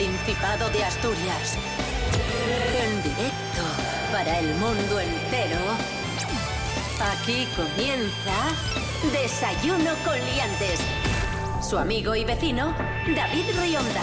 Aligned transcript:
Principado 0.00 0.70
de 0.70 0.82
Asturias. 0.82 1.58
En 2.82 3.02
directo 3.02 3.62
para 4.10 4.38
el 4.38 4.54
mundo 4.54 4.98
entero. 4.98 5.58
Aquí 7.12 7.46
comienza 7.54 8.32
Desayuno 9.12 9.90
con 10.02 10.14
Liantes. 10.14 10.80
Su 11.60 11.76
amigo 11.76 12.14
y 12.14 12.24
vecino, 12.24 12.74
David 13.14 13.44
Rionda. 13.60 14.00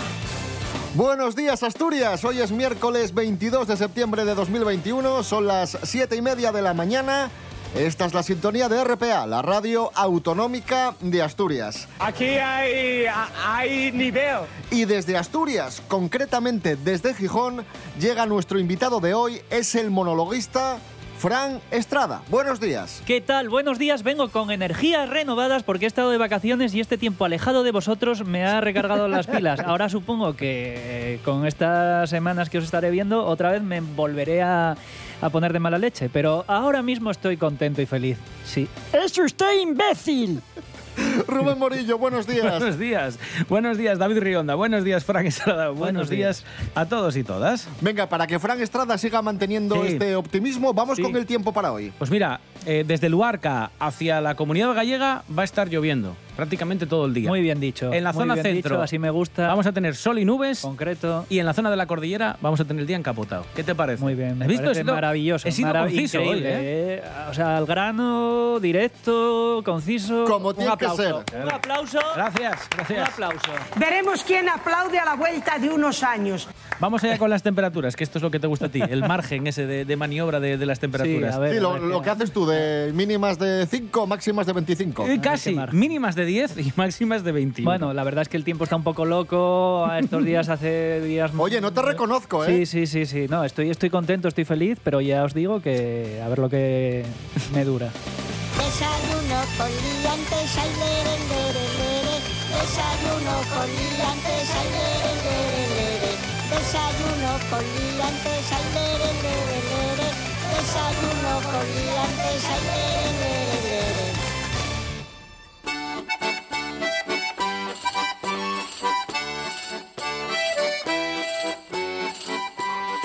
Buenos 0.93 1.35
días 1.35 1.63
Asturias, 1.63 2.23
hoy 2.23 2.41
es 2.41 2.51
miércoles 2.51 3.15
22 3.15 3.67
de 3.67 3.77
septiembre 3.77 4.23
de 4.23 4.35
2021, 4.35 5.23
son 5.23 5.47
las 5.47 5.79
7 5.81 6.15
y 6.15 6.21
media 6.21 6.51
de 6.51 6.61
la 6.61 6.75
mañana. 6.75 7.31
Esta 7.75 8.05
es 8.05 8.13
la 8.13 8.23
sintonía 8.23 8.69
de 8.69 8.83
RPA, 8.83 9.27
la 9.27 9.41
radio 9.41 9.91
autonómica 9.93 10.95
de 10.99 11.21
Asturias. 11.21 11.87
Aquí 11.99 12.25
hay, 12.25 13.05
hay 13.45 13.91
nivel. 13.91 14.39
Y 14.71 14.85
desde 14.85 15.17
Asturias, 15.17 15.81
concretamente 15.87 16.75
desde 16.75 17.13
Gijón, 17.13 17.65
llega 17.99 18.25
nuestro 18.25 18.59
invitado 18.59 18.99
de 18.99 19.13
hoy, 19.13 19.41
es 19.49 19.75
el 19.75 19.91
monologuista 19.91 20.79
Fran 21.17 21.61
Estrada. 21.71 22.21
Buenos 22.29 22.59
días. 22.59 23.01
¿Qué 23.07 23.21
tal? 23.21 23.49
Buenos 23.49 23.79
días. 23.79 24.03
Vengo 24.03 24.29
con 24.29 24.51
energías 24.51 25.09
renovadas 25.09 25.63
porque 25.63 25.85
he 25.85 25.87
estado 25.87 26.11
de 26.11 26.19
vacaciones 26.19 26.75
y 26.75 26.79
este 26.79 26.97
tiempo 26.97 27.25
alejado 27.25 27.63
de 27.63 27.71
vosotros 27.71 28.23
me 28.23 28.45
ha 28.45 28.61
recargado 28.61 29.07
las 29.07 29.25
pilas. 29.27 29.59
Ahora 29.61 29.89
supongo 29.89 30.35
que 30.35 31.15
eh, 31.15 31.19
con 31.25 31.47
estas 31.47 32.11
semanas 32.11 32.51
que 32.51 32.59
os 32.59 32.63
estaré 32.65 32.91
viendo, 32.91 33.25
otra 33.25 33.49
vez 33.51 33.63
me 33.63 33.81
volveré 33.81 34.43
a, 34.43 34.77
a 35.21 35.29
poner 35.31 35.53
de 35.53 35.59
mala 35.59 35.79
leche. 35.79 36.07
Pero 36.13 36.45
ahora 36.47 36.83
mismo 36.83 37.09
estoy 37.09 37.35
contento 37.35 37.81
y 37.81 37.87
feliz. 37.87 38.19
Sí. 38.45 38.67
¡Es 38.93 39.17
usted 39.17 39.59
imbécil! 39.59 40.39
Rubén 41.27 41.57
Morillo, 41.57 41.97
buenos 41.97 42.27
días. 42.27 42.59
Buenos 42.59 42.77
días. 42.79 43.19
Buenos 43.49 43.77
días, 43.77 43.97
David 43.99 44.19
Rionda. 44.19 44.55
Buenos 44.55 44.83
días, 44.83 45.03
Frank 45.05 45.25
Estrada. 45.25 45.69
Buenos, 45.69 46.09
días. 46.09 46.43
a 46.75 46.85
todos 46.85 47.15
y 47.17 47.23
todas. 47.23 47.67
Venga, 47.81 48.07
para 48.07 48.27
que 48.27 48.39
Fran 48.39 48.61
Estrada 48.61 48.97
siga 48.97 49.21
manteniendo 49.21 49.75
Sí. 49.83 49.93
este 49.93 50.15
optimismo, 50.15 50.73
vamos 50.73 50.97
Sí. 50.97 51.01
con 51.03 51.15
el 51.15 51.25
tiempo 51.25 51.51
para 51.53 51.71
hoy. 51.71 51.91
Pues 51.97 52.11
mira, 52.11 52.39
eh, 52.65 52.83
desde 52.87 53.09
Luarca 53.09 53.71
hacia 53.79 54.21
la 54.21 54.35
comunidad 54.35 54.73
gallega 54.73 55.23
va 55.37 55.41
a 55.43 55.45
estar 55.45 55.69
lloviendo 55.69 56.15
prácticamente 56.35 56.85
todo 56.85 57.05
el 57.07 57.15
día. 57.15 57.27
Muy 57.29 57.41
bien 57.41 57.59
dicho. 57.59 57.91
En 57.91 58.03
la 58.03 58.13
zona 58.13 58.35
centro 58.35 58.53
dicho, 58.75 58.81
así 58.81 58.99
me 58.99 59.09
gusta. 59.09 59.47
Vamos 59.47 59.65
a 59.65 59.71
tener 59.71 59.95
sol 59.95 60.19
y 60.19 60.25
nubes. 60.25 60.59
Concreto. 60.61 61.25
Y 61.29 61.39
en 61.39 61.47
la 61.47 61.53
zona 61.53 61.71
de 61.71 61.75
la 61.77 61.87
cordillera 61.87 62.37
vamos 62.41 62.59
a 62.59 62.65
tener 62.65 62.81
el 62.81 62.87
día 62.87 62.95
encapotado. 62.95 63.43
¿Qué 63.55 63.63
te 63.63 63.73
parece? 63.73 64.03
Muy 64.03 64.13
bien, 64.13 64.37
me 64.37 64.45
¿Has 64.45 64.49
visto? 64.49 64.71
sido- 64.75 64.93
maravilloso. 64.93 65.47
He 65.47 65.51
sido 65.51 65.69
marav- 65.69 65.81
conciso 65.85 66.19
hoy, 66.21 66.37
¿eh? 66.39 67.01
¿eh? 67.01 67.03
O 67.31 67.33
sea, 67.33 67.57
al 67.57 67.65
grano, 67.65 68.59
directo, 68.59 69.61
conciso. 69.65 70.25
Como 70.25 70.49
Un 70.49 70.55
tiene 70.55 70.77
que 70.77 70.85
aplauso. 70.85 71.23
ser. 71.31 71.41
Un 71.43 71.51
aplauso. 71.51 71.99
Gracias, 72.15 72.61
Un 72.71 72.77
gracias. 72.77 73.09
aplauso. 73.09 73.51
Veremos 73.77 74.23
quién 74.23 74.47
aplaude 74.49 74.99
a 74.99 75.05
la 75.05 75.15
vuelta 75.15 75.57
de 75.57 75.69
unos 75.69 76.03
años. 76.03 76.47
Vamos 76.79 77.03
allá 77.03 77.17
con 77.17 77.29
las 77.29 77.41
temperaturas, 77.43 77.95
que 77.95 78.03
esto 78.03 78.19
es 78.19 78.23
lo 78.23 78.29
que 78.31 78.39
te 78.39 78.47
gusta 78.47 78.67
a 78.67 78.69
ti, 78.69 78.81
el 78.87 79.01
margen 79.07 79.47
ese 79.47 79.65
de, 79.65 79.85
de 79.85 79.95
maniobra 79.95 80.39
de, 80.39 80.57
de 80.57 80.65
las 80.67 80.79
temperaturas. 80.79 81.35
a 81.35 81.39
ver. 81.39 81.55
Sí, 81.55 81.59
lo, 81.59 81.71
a 81.71 81.73
ver, 81.73 81.81
lo 81.81 81.99
qué- 81.99 82.03
que 82.05 82.09
haces 82.11 82.31
tú, 82.31 82.45
de 82.47 82.91
mínimas 82.93 83.37
de 83.37 83.67
5, 83.69 84.07
máximas 84.07 84.47
de 84.47 84.53
25. 84.53 85.07
Eh, 85.07 85.19
casi, 85.21 85.55
mínimas 85.71 86.15
de 86.15 86.25
10 86.25 86.57
y 86.57 86.73
máximas 86.75 87.23
de 87.23 87.31
21. 87.31 87.69
Bueno, 87.69 87.93
la 87.93 88.03
verdad 88.03 88.23
es 88.23 88.29
que 88.29 88.37
el 88.37 88.43
tiempo 88.43 88.63
está 88.63 88.75
un 88.75 88.83
poco 88.83 89.05
loco. 89.05 89.87
Estos 89.99 90.23
días 90.25 90.49
hace 90.49 91.01
días. 91.01 91.31
Oye, 91.37 91.61
no 91.61 91.71
te 91.73 91.81
reconozco, 91.81 92.43
¿eh? 92.45 92.65
Sí, 92.65 92.65
sí, 92.65 92.87
sí, 92.87 93.05
sí. 93.05 93.27
No, 93.29 93.43
estoy, 93.43 93.69
estoy 93.69 93.89
contento, 93.89 94.27
estoy 94.27 94.45
feliz, 94.45 94.79
pero 94.83 95.01
ya 95.01 95.23
os 95.23 95.33
digo 95.33 95.61
que 95.61 96.21
a 96.23 96.27
ver 96.29 96.39
lo 96.39 96.49
que 96.49 97.05
me 97.53 97.63
dura. 97.65 97.89
Desayuno 98.57 99.39
con 99.57 99.69
liantes, 99.69 100.57
ay, 100.57 100.71
lere, 100.81 101.15
lere, 101.29 101.65
lere. 101.77 102.15
Desayuno 102.57 103.35
con 103.53 103.67
liantes, 103.67 104.49
ay, 104.57 104.67
lere, 104.75 105.11
lere, 105.25 105.63
lere. 105.77 106.11
Desayuno 106.49 107.31
con 107.49 107.63
liantes, 107.63 108.51
ay, 108.51 108.65
lere, 108.73 109.09
lere, 109.23 109.57
lere. 109.69 109.76
Desayuno 110.57 111.39
con 111.43 111.65
liantes, 111.75 112.45
ay, 112.45 113.66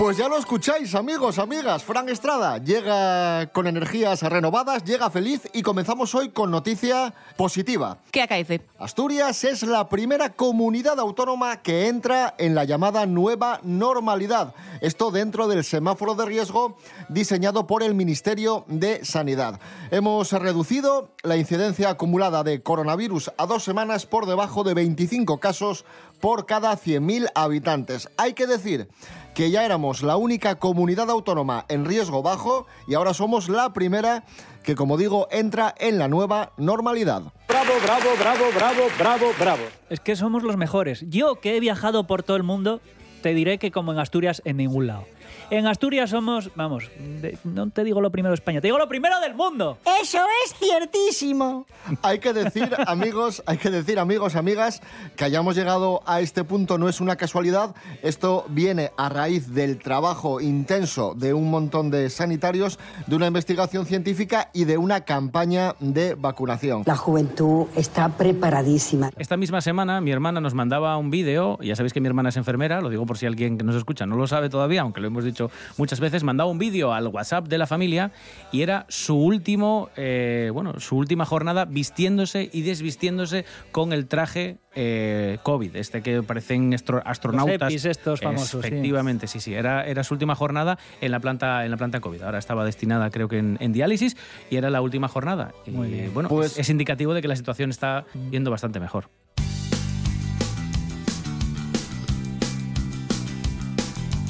Pues 0.02 0.16
ya 0.16 0.26
lo 0.26 0.36
escucháis, 0.36 0.96
amigos, 0.96 1.38
amigas. 1.38 1.84
Fran 1.84 2.08
Estrada 2.08 2.58
llega 2.58 3.46
con 3.52 3.68
energías 3.68 4.20
renovadas, 4.22 4.82
llega 4.82 5.10
feliz 5.10 5.48
y 5.52 5.62
comenzamos 5.62 6.12
hoy 6.16 6.30
con 6.30 6.50
noticia 6.50 7.14
positiva. 7.36 7.98
¿Qué 8.10 8.20
acaece? 8.20 8.62
Asturias 8.80 9.44
es 9.44 9.62
la 9.62 9.88
primera 9.88 10.30
comunidad 10.30 10.98
autónoma 10.98 11.62
que 11.62 11.86
entra 11.86 12.34
en 12.38 12.56
la 12.56 12.64
llamada 12.64 13.06
nueva 13.06 13.60
normalidad. 13.62 14.56
Esto 14.80 15.12
dentro 15.12 15.46
del 15.46 15.62
semáforo 15.62 16.16
de 16.16 16.26
riesgo 16.26 16.76
diseñado 17.08 17.68
por 17.68 17.84
el 17.84 17.94
Ministerio 17.94 18.64
de 18.66 19.04
Sanidad. 19.04 19.60
Hemos 19.92 20.32
reducido 20.32 21.10
la 21.22 21.36
incidencia 21.36 21.90
acumulada 21.90 22.42
de 22.42 22.60
coronavirus 22.60 23.30
a 23.38 23.46
dos 23.46 23.62
semanas 23.62 24.06
por 24.06 24.26
debajo 24.26 24.64
de 24.64 24.74
25 24.74 25.38
casos 25.38 25.84
por 26.22 26.46
cada 26.46 26.72
100.000 26.74 27.30
habitantes. 27.34 28.08
Hay 28.16 28.32
que 28.32 28.46
decir 28.46 28.88
que 29.34 29.50
ya 29.50 29.64
éramos 29.64 30.04
la 30.04 30.16
única 30.16 30.54
comunidad 30.54 31.10
autónoma 31.10 31.66
en 31.68 31.84
riesgo 31.84 32.22
bajo 32.22 32.66
y 32.86 32.94
ahora 32.94 33.12
somos 33.12 33.48
la 33.48 33.72
primera 33.72 34.22
que, 34.62 34.76
como 34.76 34.96
digo, 34.96 35.26
entra 35.32 35.74
en 35.78 35.98
la 35.98 36.06
nueva 36.06 36.52
normalidad. 36.56 37.22
Bravo, 37.48 37.72
bravo, 37.82 38.10
bravo, 38.20 38.44
bravo, 38.54 38.82
bravo, 38.96 39.26
bravo. 39.36 39.62
Es 39.90 39.98
que 39.98 40.14
somos 40.14 40.44
los 40.44 40.56
mejores. 40.56 41.04
Yo 41.08 41.40
que 41.40 41.56
he 41.56 41.60
viajado 41.60 42.06
por 42.06 42.22
todo 42.22 42.36
el 42.36 42.44
mundo, 42.44 42.80
te 43.20 43.34
diré 43.34 43.58
que 43.58 43.72
como 43.72 43.92
en 43.92 43.98
Asturias, 43.98 44.42
en 44.44 44.58
ningún 44.58 44.86
lado. 44.86 45.04
En 45.50 45.66
Asturias 45.66 46.10
somos, 46.10 46.50
vamos, 46.54 46.90
de- 47.20 47.38
no 47.44 47.68
te 47.70 47.84
digo 47.84 48.00
lo 48.00 48.10
primero 48.10 48.30
de 48.30 48.36
España, 48.36 48.60
te 48.60 48.68
digo 48.68 48.78
lo 48.78 48.88
primero 48.88 49.20
del 49.20 49.34
mundo. 49.34 49.78
Eso 50.02 50.18
es 50.44 50.54
ciertísimo. 50.54 51.66
Hay 52.02 52.18
que 52.18 52.32
decir, 52.32 52.70
amigos, 52.86 53.42
hay 53.46 53.58
que 53.58 53.70
decir, 53.70 53.98
amigos, 53.98 54.36
amigas, 54.36 54.80
que 55.16 55.24
hayamos 55.24 55.56
llegado 55.56 56.02
a 56.06 56.20
este 56.20 56.44
punto 56.44 56.78
no 56.78 56.88
es 56.88 57.00
una 57.00 57.16
casualidad. 57.16 57.74
Esto 58.02 58.44
viene 58.48 58.90
a 58.96 59.08
raíz 59.08 59.52
del 59.52 59.78
trabajo 59.78 60.40
intenso 60.40 61.14
de 61.16 61.34
un 61.34 61.50
montón 61.50 61.90
de 61.90 62.10
sanitarios, 62.10 62.78
de 63.06 63.16
una 63.16 63.26
investigación 63.26 63.86
científica 63.86 64.50
y 64.52 64.64
de 64.64 64.78
una 64.78 65.02
campaña 65.02 65.74
de 65.80 66.14
vacunación. 66.14 66.82
La 66.86 66.96
juventud 66.96 67.66
está 67.76 68.08
preparadísima. 68.08 69.10
Esta 69.16 69.36
misma 69.36 69.60
semana 69.60 70.00
mi 70.00 70.10
hermana 70.10 70.40
nos 70.40 70.54
mandaba 70.54 70.96
un 70.96 71.10
vídeo, 71.10 71.58
ya 71.62 71.76
sabéis 71.76 71.92
que 71.92 72.00
mi 72.00 72.08
hermana 72.08 72.28
es 72.30 72.36
enfermera, 72.36 72.80
lo 72.80 72.88
digo 72.90 73.06
por 73.06 73.18
si 73.18 73.26
alguien 73.26 73.58
que 73.58 73.64
nos 73.64 73.76
escucha 73.76 74.06
no 74.06 74.16
lo 74.16 74.26
sabe 74.26 74.48
todavía, 74.48 74.82
aunque 74.82 75.00
lo 75.00 75.08
hemos 75.08 75.21
dicho 75.24 75.50
muchas 75.76 76.00
veces, 76.00 76.22
mandaba 76.24 76.50
un 76.50 76.58
vídeo 76.58 76.92
al 76.92 77.06
WhatsApp 77.08 77.48
de 77.48 77.58
la 77.58 77.66
familia 77.66 78.10
y 78.52 78.62
era 78.62 78.86
su 78.88 79.16
último, 79.16 79.90
eh, 79.96 80.50
bueno, 80.52 80.78
su 80.80 80.96
última 80.96 81.24
jornada 81.24 81.64
vistiéndose 81.64 82.48
y 82.52 82.62
desvistiéndose 82.62 83.44
con 83.70 83.92
el 83.92 84.06
traje 84.06 84.58
eh, 84.74 85.38
COVID, 85.42 85.76
este 85.76 86.00
que 86.02 86.22
parecen 86.22 86.72
astro- 86.72 87.02
astronautas. 87.04 87.70
EPIs 87.70 87.84
estos 87.84 88.20
famosos, 88.20 88.62
sí. 88.62 88.68
Efectivamente, 88.68 89.26
sí, 89.26 89.38
sí. 89.40 89.52
Era, 89.54 89.86
era 89.86 90.02
su 90.02 90.14
última 90.14 90.34
jornada 90.34 90.78
en 91.02 91.10
la 91.12 91.20
planta, 91.20 91.64
en 91.66 91.70
la 91.70 91.76
planta 91.76 92.00
COVID. 92.00 92.22
Ahora 92.22 92.38
estaba 92.38 92.64
destinada, 92.64 93.10
creo 93.10 93.28
que 93.28 93.36
en, 93.38 93.58
en 93.60 93.72
diálisis, 93.72 94.16
y 94.50 94.56
era 94.56 94.70
la 94.70 94.80
última 94.80 95.08
jornada. 95.08 95.52
Y, 95.66 95.72
Muy 95.72 95.88
bien. 95.88 96.14
bueno, 96.14 96.28
Pues- 96.30 96.52
es, 96.52 96.60
es 96.60 96.70
indicativo 96.70 97.12
de 97.12 97.20
que 97.20 97.28
la 97.28 97.36
situación 97.36 97.68
está 97.70 98.06
yendo 98.30 98.50
bastante 98.50 98.80
mejor. 98.80 99.10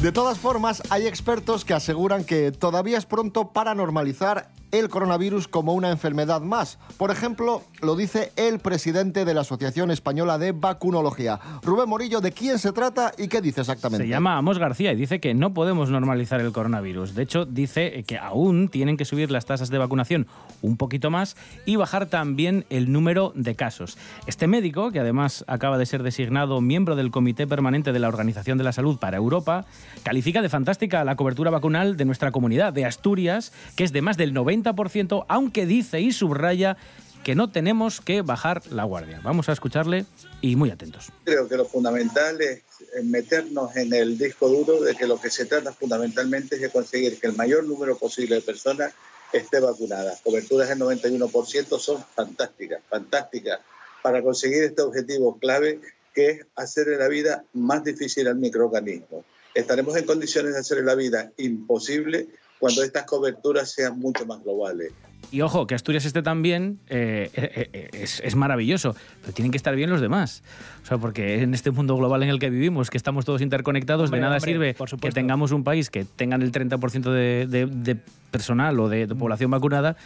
De 0.03 0.11
todas 0.11 0.37
formas, 0.37 0.83
hay 0.91 1.07
expertos 1.07 1.65
que 1.65 1.75
aseguran 1.75 2.25
que 2.25 2.51
todavía 2.51 2.99
es 2.99 3.07
pronto 3.07 3.53
para 3.53 3.73
normalizar 3.77 4.51
el 4.73 4.89
coronavirus 4.89 5.49
como 5.49 5.75
una 5.75 5.91
enfermedad 5.91 6.41
más. 6.41 6.79
Por 6.97 7.11
ejemplo, 7.11 7.63
lo 7.83 7.95
dice 7.95 8.33
el 8.37 8.59
presidente 8.59 9.27
de 9.27 9.35
la 9.35 9.43
Asociación 9.43 9.91
Española 9.91 10.39
de 10.39 10.53
Vacunología. 10.53 11.39
Rubén 11.63 11.91
Morillo, 11.91 12.23
¿de 12.23 12.33
quién 12.33 12.59
se 12.59 12.73
trata 12.73 13.13
y 13.19 13.29
qué 13.29 13.43
dice 13.43 13.61
exactamente? 13.61 14.07
Se 14.07 14.11
llama 14.11 14.39
Amos 14.39 14.59
García 14.59 14.93
y 14.93 14.97
dice 14.97 15.21
que 15.21 15.35
no 15.35 15.53
podemos 15.53 15.91
normalizar 15.91 16.41
el 16.41 16.53
coronavirus. 16.53 17.15
De 17.15 17.23
hecho, 17.23 17.45
dice 17.45 18.03
que 18.05 18.17
aún 18.17 18.69
tienen 18.69 18.97
que 18.97 19.05
subir 19.05 19.31
las 19.31 19.45
tasas 19.45 19.69
de 19.69 19.77
vacunación 19.77 20.27
un 20.63 20.79
poquito 20.79 21.11
más 21.11 21.37
y 21.67 21.77
bajar 21.77 22.07
también 22.07 22.65
el 22.71 22.91
número 22.91 23.33
de 23.35 23.55
casos. 23.55 23.99
Este 24.27 24.47
médico, 24.47 24.91
que 24.91 25.01
además 25.01 25.45
acaba 25.49 25.77
de 25.77 25.85
ser 25.85 26.03
designado 26.03 26.63
miembro 26.63 26.97
del 26.97 27.11
Comité 27.11 27.47
Permanente 27.47 27.93
de 27.93 27.99
la 27.99 28.09
Organización 28.09 28.57
de 28.57 28.65
la 28.65 28.73
Salud 28.73 28.99
para 28.99 29.19
Europa, 29.19 29.67
califica 30.03 30.43
de 30.43 30.49
fantástica 30.49 31.05
la 31.05 31.17
cobertura 31.17 31.51
vacunal 31.51 31.97
de 31.97 32.05
nuestra 32.05 32.33
comunidad 32.33 32.73
de 32.73 32.85
Asturias, 32.85 33.53
que 33.77 33.85
es 33.85 33.93
de 33.93 34.03
más 34.03 34.17
del 34.17 34.35
90%, 34.35 35.27
aunque 35.29 35.67
dice 35.67 36.01
y 36.01 36.13
subraya 36.13 36.77
que 37.23 37.35
no 37.35 37.51
tenemos 37.51 38.01
que 38.01 38.23
bajar 38.23 38.63
la 38.71 38.85
guardia. 38.85 39.21
Vamos 39.23 39.49
a 39.49 39.53
escucharle 39.53 40.07
y 40.41 40.57
muy 40.57 40.71
atentos. 40.71 41.13
Creo 41.25 41.49
que 41.49 41.57
lo 41.57 41.65
fundamental 41.65 42.41
es 42.41 42.63
meternos 43.05 43.77
en 43.77 43.93
el 43.93 44.19
disco 44.19 44.49
duro 44.49 44.81
de 44.81 44.95
que 44.95 45.07
lo 45.07 45.21
que 45.21 45.31
se 45.31 45.47
trata 45.47 45.73
fundamentalmente 45.73 46.57
es 46.57 46.63
de 46.63 46.71
conseguir 46.71 47.21
que 47.21 47.29
el 47.29 47.37
mayor 47.37 47.65
número 47.65 47.97
posible 47.97 48.37
de 48.37 48.41
personas 48.43 48.93
esté 49.33 49.61
vacunada. 49.61 50.15
Coberturas 50.23 50.69
del 50.69 50.81
91% 50.81 51.79
son 51.79 52.05
fantásticas, 52.15 52.83
fantásticas 52.89 53.61
para 54.03 54.23
conseguir 54.23 54.65
este 54.65 54.83
objetivo 54.83 55.39
clave 55.39 55.81
que 56.13 56.31
es 56.31 56.47
hacerle 56.57 56.99
la 56.99 57.09
vida 57.09 57.45
más 57.55 57.85
difícil 57.85 58.29
al 58.29 58.37
microorganismo. 58.37 59.25
Estaremos 59.55 59.97
en 59.97 60.05
condiciones 60.07 60.55
de 60.55 60.61
hacerle 60.61 60.85
la 60.85 60.95
vida 60.95 61.31
imposible 61.39 62.29
cuando 62.59 62.83
estas 62.83 63.05
coberturas 63.05 63.71
sean 63.71 63.99
mucho 63.99 64.25
más 64.27 64.43
globales. 64.43 64.93
Y 65.31 65.41
ojo, 65.41 65.67
que 65.67 65.75
Asturias 65.75 66.05
esté 66.05 66.23
tan 66.23 66.43
bien 66.43 66.79
eh, 66.89 67.31
eh, 67.35 67.69
eh, 67.73 67.89
es, 67.93 68.21
es 68.25 68.35
maravilloso, 68.37 68.95
pero 69.23 69.33
tienen 69.33 69.51
que 69.51 69.57
estar 69.57 69.75
bien 69.75 69.89
los 69.89 70.01
demás. 70.01 70.43
O 70.83 70.87
sea, 70.87 70.99
porque 70.99 71.43
en 71.43 71.55
este 71.55 71.71
mundo 71.71 71.97
global 71.97 72.23
en 72.23 72.29
el 72.29 72.39
que 72.39 72.51
vivimos, 72.51 72.91
que 72.91 72.99
estamos 72.99 73.25
todos 73.25 73.41
interconectados, 73.41 74.07
Hombre, 74.07 74.19
de 74.19 74.23
nada 74.23 74.37
hombre, 74.37 74.53
sirve 74.53 74.75
por 74.75 74.89
que 75.01 75.11
tengamos 75.11 75.53
un 75.53 75.65
país 75.65 75.91
que 75.91 76.05
tengan 76.05 76.43
el 76.43 76.53
30% 76.53 77.11
de, 77.11 77.47
de- 77.49 77.67
de 77.67 77.97
personal 78.31 78.79
o 78.81 78.89
de, 78.89 79.07
de 79.07 79.15
población 79.15 79.51
vacunada 79.51 79.97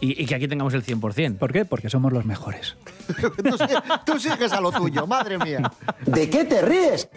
y, 0.00 0.20
y 0.22 0.26
que 0.26 0.34
aquí 0.34 0.48
tengamos 0.48 0.72
el 0.74 0.82
100%. 0.84 1.36
¿Por 1.36 1.52
qué? 1.52 1.64
Porque 1.64 1.90
somos 1.90 2.12
los 2.12 2.24
mejores. 2.24 2.76
tú, 3.20 3.56
tú 4.06 4.18
sigues 4.18 4.52
a 4.52 4.60
lo 4.60 4.72
tuyo, 4.72 5.06
madre 5.06 5.36
mía. 5.38 5.70
¿De 6.06 6.30
qué 6.30 6.44
te 6.44 6.62
ríes? 6.62 7.08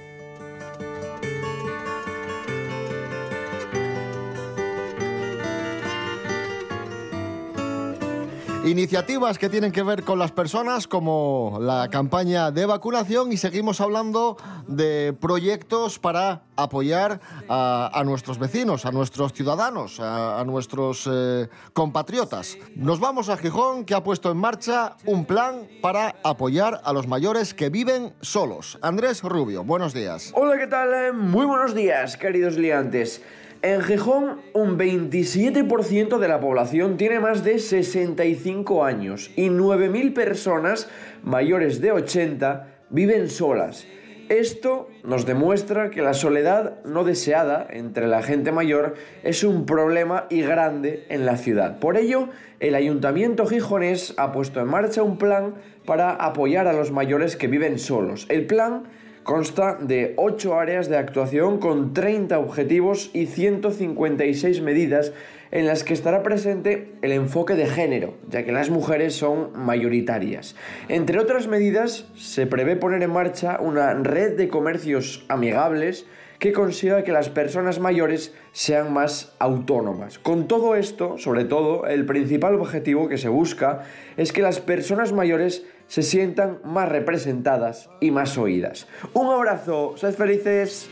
Iniciativas 8.65 9.38
que 9.38 9.50
tienen 9.50 9.74
que 9.74 9.83
ver 9.83 10.04
con 10.04 10.18
las 10.18 10.31
personas, 10.31 10.88
como 10.88 11.57
la 11.60 11.89
campaña 11.89 12.50
de 12.50 12.65
vacunación, 12.65 13.33
y 13.33 13.36
seguimos 13.36 13.81
hablando 13.81 14.38
de 14.69 15.13
proyectos 15.19 16.00
para 16.00 16.44
apoyar 16.56 17.19
a, 17.50 18.01
nuestros 18.06 18.39
vecinos, 18.39 18.86
a 18.86 18.92
nuestros 18.94 19.33
ciudadanos, 19.33 20.00
a, 20.00 20.42
nuestros 20.45 21.10
eh, 21.12 21.50
compatriotas. 21.74 22.57
Nos 22.77 23.01
vamos 23.01 23.27
a 23.27 23.36
Gijón, 23.36 23.83
que 23.83 23.95
ha 23.95 24.04
puesto 24.04 24.31
en 24.31 24.38
marcha 24.38 24.95
un 25.06 25.25
plan 25.25 25.68
para 25.81 26.16
apoyar 26.24 26.80
a 26.86 26.94
los 26.94 27.06
mayores 27.06 27.54
que 27.54 27.69
viven 27.69 28.13
solos. 28.21 28.80
Andrés 28.81 29.24
Rubio, 29.24 29.66
buenos 29.66 29.94
días. 29.94 30.31
Hola, 30.36 30.57
¿qué 30.57 30.68
tal? 30.68 31.13
Muy 31.13 31.45
buenos 31.45 31.75
días, 31.75 32.16
queridos 32.16 32.56
liantes. 32.56 33.21
En 33.63 33.81
Gijón, 33.81 34.42
un 34.51 34.77
27% 34.77 36.18
de 36.18 36.27
la 36.27 36.42
población 36.42 36.98
tiene 36.98 37.21
más 37.21 37.45
de 37.45 37.60
65 37.60 38.83
años 38.83 39.31
y 39.38 39.48
9.000 39.48 40.13
personas 40.13 40.89
mayores 41.24 41.80
de 41.80 41.94
80 41.94 42.68
viven 42.89 43.30
solas. 43.30 43.88
Esto 44.27 44.89
nos 45.06 45.25
demuestra 45.25 45.92
que 45.92 46.01
la 46.01 46.13
soledad 46.13 46.83
no 46.83 47.06
deseada 47.06 47.65
entre 47.69 48.07
la 48.07 48.21
gente 48.21 48.51
mayor 48.51 48.95
es 49.24 49.45
un 49.45 49.66
problema 49.66 50.27
y 50.30 50.42
grande 50.42 51.06
en 51.07 51.25
la 51.25 51.38
ciudad. 51.38 51.80
Por 51.80 51.95
ello, 51.95 52.27
el 52.59 52.75
ayuntamiento 52.75 53.45
gijonés 53.45 54.13
ha 54.18 54.33
puesto 54.33 54.59
en 54.59 54.68
marcha 54.68 55.04
un 55.04 55.18
plan 55.18 55.56
para 55.86 56.12
apoyar 56.12 56.68
a 56.68 56.74
los 56.74 56.92
mayores 56.92 57.38
que 57.38 57.48
viven 57.48 57.80
solos. 57.80 58.25
El 58.27 58.45
plan 58.45 58.83
Consta 59.24 59.78
de 59.80 60.14
8 60.18 60.60
áreas 60.60 60.90
de 60.90 60.98
actuación 60.98 61.60
con 61.60 61.94
30 61.94 62.38
objetivos 62.40 63.10
y 63.14 63.28
156 63.28 64.62
medidas 64.62 65.14
en 65.52 65.66
las 65.66 65.86
que 65.86 65.94
estará 65.94 66.24
presente 66.24 66.90
el 67.02 67.14
enfoque 67.14 67.56
de 67.56 67.68
género, 67.68 68.16
ya 68.30 68.44
que 68.44 68.52
las 68.52 68.70
mujeres 68.70 69.16
son 69.16 69.52
mayoritarias. 69.54 70.56
Entre 70.90 71.20
otras 71.20 71.48
medidas, 71.48 72.08
se 72.16 72.48
prevé 72.48 72.75
poner 72.75 73.02
en 73.02 73.12
marcha 73.12 73.60
una 73.62 73.94
red 73.94 74.36
de 74.36 74.50
comercios 74.50 75.26
amigables 75.30 76.06
que 76.40 76.52
consiga 76.52 77.06
que 77.06 77.14
las 77.14 77.30
personas 77.30 77.80
mayores 77.80 78.34
sean 78.52 78.92
más 78.92 79.34
autónomas. 79.40 80.19
Con 80.19 80.50
todo 80.50 80.76
esto, 80.76 81.18
sobre 81.18 81.46
todo, 81.46 81.88
el 81.88 82.06
principal 82.06 82.56
objetivo 82.56 83.08
que 83.08 83.18
se 83.18 83.30
busca 83.30 83.84
es 84.18 84.34
que 84.34 84.42
las 84.42 84.60
personas 84.60 85.14
mayores 85.14 85.66
se 85.88 86.01
sientan 86.01 86.59
más 86.63 86.89
representadas 86.89 87.89
y 88.00 88.12
más 88.12 88.38
oídas. 88.38 88.88
Un 89.13 89.27
abrazo, 89.27 89.95
sed 89.97 90.13
felices. 90.13 90.89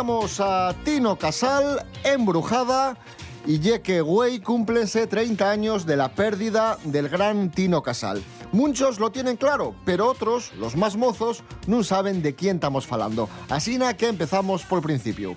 Sentíamos 0.00 0.40
a 0.40 0.74
Tino 0.82 1.16
Casal, 1.18 1.84
embrujada, 2.04 2.96
y 3.44 3.58
Yeke 3.58 4.00
Güey 4.00 4.40
cúmplense 4.40 5.06
30 5.06 5.50
años 5.50 5.84
de 5.84 5.98
la 5.98 6.14
pérdida 6.14 6.78
del 6.84 7.10
gran 7.10 7.50
Tino 7.50 7.82
Casal. 7.82 8.22
Muchos 8.50 8.98
lo 8.98 9.12
tienen 9.12 9.36
claro, 9.36 9.74
pero 9.84 10.08
otros, 10.08 10.54
los 10.54 10.74
más 10.74 10.96
mozos, 10.96 11.44
no 11.66 11.84
saben 11.84 12.22
de 12.22 12.34
quién 12.34 12.56
estamos 12.56 12.86
falando. 12.86 13.28
Así 13.50 13.76
na 13.76 13.92
que 13.92 14.08
empezamos 14.08 14.62
por 14.62 14.80
principio. 14.80 15.36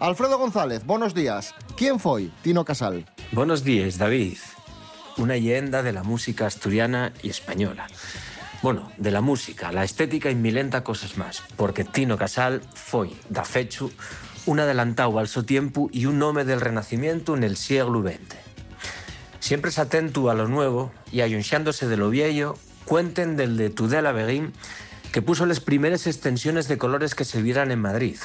Alfredo 0.00 0.38
González, 0.38 0.84
buenos 0.84 1.14
días. 1.14 1.54
¿Quién 1.76 2.00
fue 2.00 2.30
Tino 2.42 2.64
Casal? 2.64 3.06
Buenos 3.30 3.62
días, 3.62 3.96
David. 3.96 4.38
Una 5.18 5.34
leyenda 5.34 5.84
de 5.84 5.92
la 5.92 6.02
música 6.02 6.46
asturiana 6.46 7.12
y 7.22 7.30
española. 7.30 7.86
Bueno, 8.62 8.92
de 8.98 9.10
la 9.10 9.22
música, 9.22 9.72
la 9.72 9.84
estética 9.84 10.30
y 10.30 10.34
milenta 10.34 10.84
cosas 10.84 11.16
más, 11.16 11.42
porque 11.56 11.82
Tino 11.82 12.18
Casal 12.18 12.60
foi, 12.74 13.16
da 13.30 13.44
fechu, 13.44 13.90
un 14.44 14.60
adelantado 14.60 15.18
al 15.18 15.28
su 15.28 15.44
tiempo 15.44 15.88
y 15.92 16.04
un 16.04 16.18
nome 16.18 16.44
del 16.44 16.60
renacimiento 16.60 17.34
en 17.34 17.42
el 17.42 17.56
siglo 17.56 18.02
XX. 18.02 18.36
Siempre 19.40 19.70
atento 19.74 20.28
a 20.28 20.34
lo 20.34 20.46
nuevo 20.46 20.92
y 21.10 21.22
ayunxándose 21.22 21.88
de 21.88 21.96
lo 21.96 22.10
viejo, 22.10 22.58
cuenten 22.84 23.36
del 23.36 23.56
de 23.56 23.70
Tudela 23.70 24.12
Beguín 24.12 24.52
que 25.10 25.22
puso 25.22 25.46
las 25.46 25.60
primeras 25.60 26.06
extensiones 26.06 26.68
de 26.68 26.76
colores 26.76 27.14
que 27.14 27.24
se 27.24 27.40
vieran 27.40 27.70
en 27.70 27.80
Madrid. 27.80 28.18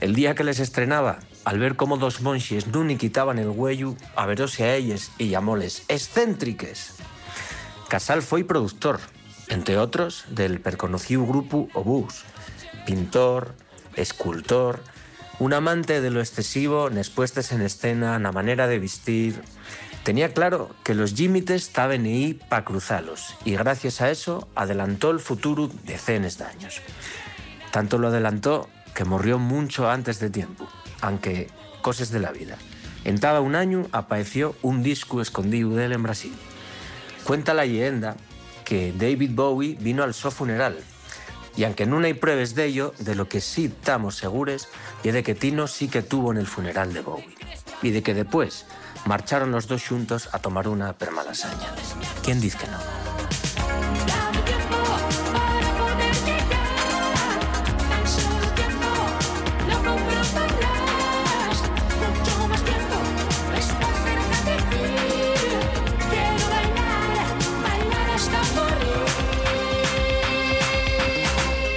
El 0.00 0.14
día 0.14 0.34
que 0.34 0.44
les 0.44 0.60
estrenaba, 0.60 1.20
al 1.46 1.58
ver 1.58 1.76
cómo 1.76 1.96
dos 1.96 2.20
monxes 2.20 2.66
nun 2.68 2.90
y 2.90 2.96
quitaban 2.96 3.38
el 3.38 3.48
huello, 3.48 3.96
averose 4.14 4.64
a 4.64 4.76
ellos 4.76 5.10
y 5.16 5.30
llamóles 5.30 5.84
excéntriques. 5.88 7.00
Casal 7.88 8.22
foi 8.22 8.44
productor, 8.44 8.98
entre 9.48 9.78
otros, 9.78 10.24
del 10.28 10.60
perconocido 10.60 11.26
grupo 11.26 11.68
Obús, 11.74 12.24
pintor, 12.86 13.54
escultor, 13.96 14.80
un 15.38 15.52
amante 15.52 16.00
de 16.00 16.10
lo 16.10 16.20
excesivo 16.20 16.90
nes 16.90 17.10
puestes 17.10 17.50
en 17.50 17.62
escena, 17.62 18.18
na 18.22 18.30
manera 18.30 18.70
de 18.70 18.78
vestir. 18.78 19.42
Tenía 20.04 20.32
claro 20.32 20.70
que 20.84 20.94
los 20.94 21.18
límites 21.18 21.68
estaban 21.68 22.04
ahí 22.04 22.34
para 22.34 22.64
cruzarlos 22.64 23.34
y 23.44 23.56
gracias 23.56 24.00
a 24.00 24.10
eso 24.10 24.48
adelantó 24.54 25.10
el 25.10 25.18
futuro 25.18 25.70
decenas 25.84 26.38
de 26.38 26.44
años. 26.44 26.82
Tanto 27.72 27.98
lo 27.98 28.08
adelantó 28.08 28.68
que 28.94 29.04
murió 29.04 29.38
mucho 29.38 29.90
antes 29.90 30.20
de 30.20 30.30
tiempo, 30.30 30.68
aunque 31.00 31.48
cosas 31.82 32.10
de 32.10 32.20
la 32.20 32.30
vida. 32.30 32.56
En 33.04 33.18
cada 33.18 33.40
un 33.40 33.56
año 33.56 33.88
apareció 33.92 34.54
un 34.62 34.82
disco 34.82 35.20
escondido 35.20 35.74
de 35.74 35.86
él 35.86 35.92
en 35.92 36.02
Brasil. 36.02 36.34
Cuenta 37.24 37.52
la 37.52 37.64
leyenda 37.64 38.16
que 38.64 38.92
David 38.92 39.30
Bowie 39.34 39.76
vino 39.78 40.02
al 40.02 40.14
su 40.14 40.30
funeral 40.30 40.78
y 41.56 41.64
aunque 41.64 41.86
no 41.86 41.98
hay 41.98 42.14
pruebas 42.14 42.54
de 42.54 42.64
ello, 42.64 42.94
de 42.98 43.14
lo 43.14 43.28
que 43.28 43.40
sí 43.40 43.66
estamos 43.66 44.16
seguros 44.16 44.68
y 45.02 45.10
de 45.10 45.22
que 45.22 45.34
Tino 45.34 45.66
sí 45.66 45.88
que 45.88 46.02
tuvo 46.02 46.32
en 46.32 46.38
el 46.38 46.46
funeral 46.46 46.92
de 46.92 47.00
Bowie 47.00 47.36
y 47.82 47.90
de 47.90 48.02
que 48.02 48.14
después 48.14 48.66
marcharon 49.06 49.52
los 49.52 49.68
dos 49.68 49.86
juntos 49.86 50.28
a 50.32 50.38
tomar 50.40 50.66
una 50.66 50.94
permalasaña. 50.94 51.74
¿Quién 52.24 52.40
dice 52.40 52.58
que 52.58 52.66
no? 52.66 52.78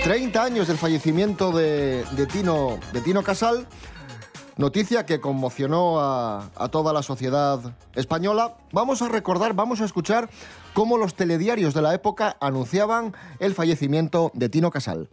30 0.08 0.42
años 0.42 0.70
del 0.70 0.78
fallecimiento 0.78 1.52
de, 1.52 2.06
Tino, 2.32 2.80
de 2.94 3.02
Tino 3.02 3.24
Casal. 3.24 3.68
Noticia 4.56 5.06
que 5.06 5.20
conmocionó 5.20 6.00
a, 6.00 6.50
a 6.56 6.70
toda 6.70 6.94
la 6.94 7.04
sociedad 7.04 7.60
española. 7.94 8.56
Vamos 8.72 9.02
a 9.02 9.10
recordar, 9.10 9.54
vamos 9.54 9.82
a 9.82 9.84
escuchar 9.84 10.30
cómo 10.74 10.98
los 10.98 11.16
telediarios 11.16 11.74
de 11.74 11.82
la 11.82 11.94
época 11.94 12.38
anunciaban 12.40 13.14
el 13.40 13.54
fallecimiento 13.54 14.32
de 14.34 14.48
Tino 14.48 14.72
Casal. 14.72 15.10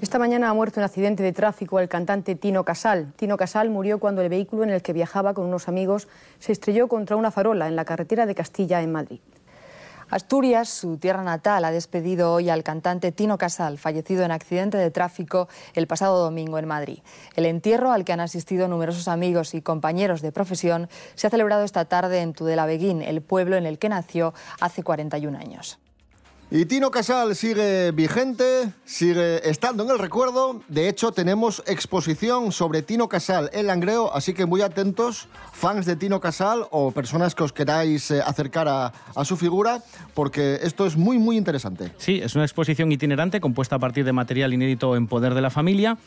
Esta 0.00 0.18
mañana 0.18 0.48
ha 0.48 0.54
muerto 0.54 0.80
en 0.80 0.84
accidente 0.84 1.22
de 1.22 1.34
tráfico 1.34 1.78
el 1.78 1.90
cantante 1.90 2.34
Tino 2.34 2.64
Casal. 2.64 3.12
Tino 3.16 3.36
Casal 3.36 3.68
murió 3.68 3.98
cuando 3.98 4.22
el 4.22 4.30
vehículo 4.30 4.62
en 4.62 4.70
el 4.70 4.80
que 4.80 4.94
viajaba 4.94 5.34
con 5.34 5.44
unos 5.44 5.68
amigos 5.68 6.08
se 6.38 6.52
estrelló 6.52 6.88
contra 6.88 7.16
una 7.16 7.30
farola 7.30 7.68
en 7.68 7.76
la 7.76 7.84
carretera 7.84 8.24
de 8.24 8.34
Castilla 8.34 8.80
en 8.80 8.92
Madrid. 8.92 9.20
Asturias, 10.10 10.70
su 10.70 10.96
tierra 10.96 11.22
natal, 11.22 11.66
ha 11.66 11.70
despedido 11.70 12.32
hoy 12.32 12.48
al 12.48 12.62
cantante 12.62 13.12
Tino 13.12 13.36
Casal, 13.36 13.76
fallecido 13.76 14.24
en 14.24 14.30
accidente 14.30 14.78
de 14.78 14.90
tráfico 14.90 15.48
el 15.74 15.86
pasado 15.86 16.22
domingo 16.22 16.58
en 16.58 16.66
Madrid. 16.66 17.00
El 17.36 17.44
entierro, 17.44 17.92
al 17.92 18.06
que 18.06 18.14
han 18.14 18.20
asistido 18.20 18.68
numerosos 18.68 19.06
amigos 19.06 19.52
y 19.52 19.60
compañeros 19.60 20.22
de 20.22 20.32
profesión, 20.32 20.88
se 21.14 21.26
ha 21.26 21.30
celebrado 21.30 21.62
esta 21.62 21.84
tarde 21.84 22.22
en 22.22 22.32
Tudela-Beguín, 22.32 23.02
el 23.02 23.20
pueblo 23.20 23.56
en 23.56 23.66
el 23.66 23.78
que 23.78 23.90
nació 23.90 24.32
hace 24.60 24.82
41 24.82 25.36
años. 25.36 25.78
Y 26.50 26.64
Tino 26.64 26.90
Casal 26.90 27.36
sigue 27.36 27.90
vigente, 27.90 28.72
sigue 28.86 29.46
estando 29.46 29.84
en 29.84 29.90
el 29.90 29.98
recuerdo. 29.98 30.62
De 30.68 30.88
hecho, 30.88 31.12
tenemos 31.12 31.62
exposición 31.66 32.52
sobre 32.52 32.80
Tino 32.80 33.06
Casal 33.06 33.50
en 33.52 33.66
Langreo, 33.66 34.10
así 34.14 34.32
que 34.32 34.46
muy 34.46 34.62
atentos, 34.62 35.28
fans 35.52 35.84
de 35.84 35.94
Tino 35.94 36.20
Casal 36.20 36.64
o 36.70 36.90
personas 36.90 37.34
que 37.34 37.42
os 37.42 37.52
queráis 37.52 38.10
eh, 38.10 38.22
acercar 38.24 38.66
a, 38.66 38.94
a 39.14 39.26
su 39.26 39.36
figura, 39.36 39.82
porque 40.14 40.60
esto 40.62 40.86
es 40.86 40.96
muy, 40.96 41.18
muy 41.18 41.36
interesante. 41.36 41.92
Sí, 41.98 42.18
es 42.24 42.34
una 42.34 42.44
exposición 42.44 42.90
itinerante 42.90 43.42
compuesta 43.42 43.76
a 43.76 43.78
partir 43.78 44.06
de 44.06 44.14
material 44.14 44.54
inédito 44.54 44.96
en 44.96 45.06
poder 45.06 45.34
de 45.34 45.42
la 45.42 45.50
familia, 45.50 45.98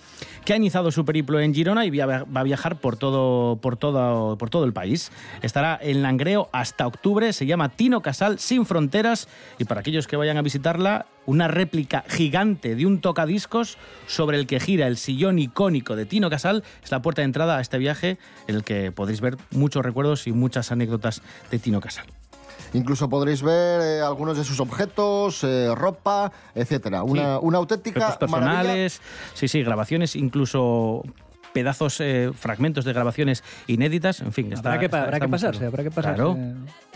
que 0.43 0.53
ha 0.53 0.55
iniciado 0.55 0.89
su 0.89 1.05
periplo 1.05 1.39
en 1.39 1.53
Girona 1.53 1.85
y 1.85 1.95
va 1.95 2.25
a 2.33 2.43
viajar 2.43 2.77
por 2.77 2.97
todo, 2.97 3.57
por 3.57 3.77
todo, 3.77 4.39
por 4.39 4.49
todo 4.49 4.63
el 4.63 4.73
país. 4.73 5.11
Estará 5.43 5.77
en 5.79 6.01
Langreo 6.01 6.49
hasta 6.51 6.87
octubre, 6.87 7.31
se 7.31 7.45
llama 7.45 7.69
Tino 7.69 8.01
Casal 8.01 8.39
Sin 8.39 8.65
Fronteras 8.65 9.27
y 9.59 9.65
para 9.65 9.81
aquellos 9.81 10.07
que 10.07 10.15
vayan 10.15 10.30
a 10.37 10.41
visitarla, 10.41 11.05
una 11.25 11.47
réplica 11.47 12.03
gigante 12.07 12.75
de 12.75 12.85
un 12.85 13.01
tocadiscos 13.01 13.77
sobre 14.07 14.37
el 14.37 14.47
que 14.47 14.59
gira 14.59 14.87
el 14.87 14.97
sillón 14.97 15.39
icónico 15.39 15.95
de 15.95 16.05
Tino 16.05 16.29
Casal. 16.29 16.63
Es 16.83 16.91
la 16.91 17.01
puerta 17.01 17.21
de 17.21 17.25
entrada 17.25 17.57
a 17.57 17.61
este 17.61 17.77
viaje 17.77 18.17
en 18.47 18.55
el 18.55 18.63
que 18.63 18.91
podréis 18.91 19.21
ver 19.21 19.37
muchos 19.51 19.83
recuerdos 19.83 20.27
y 20.27 20.31
muchas 20.31 20.71
anécdotas 20.71 21.21
de 21.49 21.59
Tino 21.59 21.79
Casal. 21.79 22.05
Incluso 22.73 23.09
podréis 23.09 23.41
ver 23.41 23.81
eh, 23.81 24.01
algunos 24.01 24.37
de 24.37 24.43
sus 24.43 24.59
objetos, 24.59 25.43
eh, 25.43 25.73
ropa, 25.75 26.31
etcétera. 26.55 27.03
Una, 27.03 27.39
una 27.39 27.57
auténtica 27.57 27.99
maravilla. 27.99 28.19
personales, 28.19 29.01
sí, 29.33 29.47
sí, 29.47 29.61
grabaciones, 29.61 30.15
incluso 30.15 31.03
pedazos, 31.53 31.99
eh, 32.01 32.31
fragmentos 32.33 32.85
de 32.85 32.93
grabaciones 32.93 33.43
inéditas, 33.67 34.21
en 34.21 34.31
fin. 34.33 34.53
Habrá 34.57 34.79
que 34.79 34.89
pa- 34.89 35.03
habrá 35.03 35.19
que 35.19 35.27
muy 35.27 35.31
pasarse, 35.31 35.65
habrá 35.65 35.83
que 35.83 35.91
pasarse. 35.91 36.15
Claro. 36.15 36.37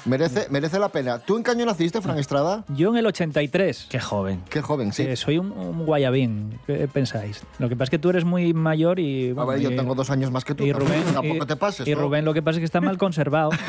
Merece, 0.06 0.48
merece 0.52 0.78
la 0.78 0.90
pena. 0.90 1.18
¿Tú 1.20 1.36
en 1.38 1.44
qué 1.44 1.52
año 1.52 1.66
naciste, 1.66 2.00
Fran 2.00 2.20
Estrada? 2.20 2.64
Yo 2.70 2.90
en 2.92 2.98
el 2.98 3.08
83. 3.08 3.88
Qué 3.90 4.00
joven. 4.00 4.42
Qué 4.50 4.62
joven, 4.62 4.94
sí. 4.94 5.04
Eh, 5.04 5.16
soy 5.16 5.40
un, 5.40 5.52
un 5.52 5.84
guayabín, 5.86 6.60
¿qué 6.68 6.88
pensáis? 6.88 7.42
Lo 7.58 7.70
que 7.70 7.76
pasa 7.76 7.86
es 7.86 7.90
que 7.90 8.00
tú 8.00 8.10
eres 8.12 8.24
muy 8.24 8.54
mayor 8.54 9.00
y... 9.00 9.32
A 9.32 9.34
bueno, 9.34 9.48
ver, 9.52 9.60
yo 9.62 9.72
y- 9.72 9.76
tengo 9.76 9.96
dos 9.96 10.10
años 10.12 10.30
más 10.32 10.46
que 10.46 10.54
tú. 10.54 10.64
y 10.64 10.72
Rubén, 10.74 11.04
tampoco 11.14 11.44
y- 11.44 11.48
te 11.48 11.56
pases. 11.56 11.88
y 11.88 11.92
¿no? 11.96 12.02
Rubén 12.02 12.24
lo 12.24 12.34
que 12.36 12.42
pasa 12.44 12.58
es 12.58 12.60
que 12.62 12.66
está 12.66 12.82
mal 12.82 12.98
conservado. 12.98 13.50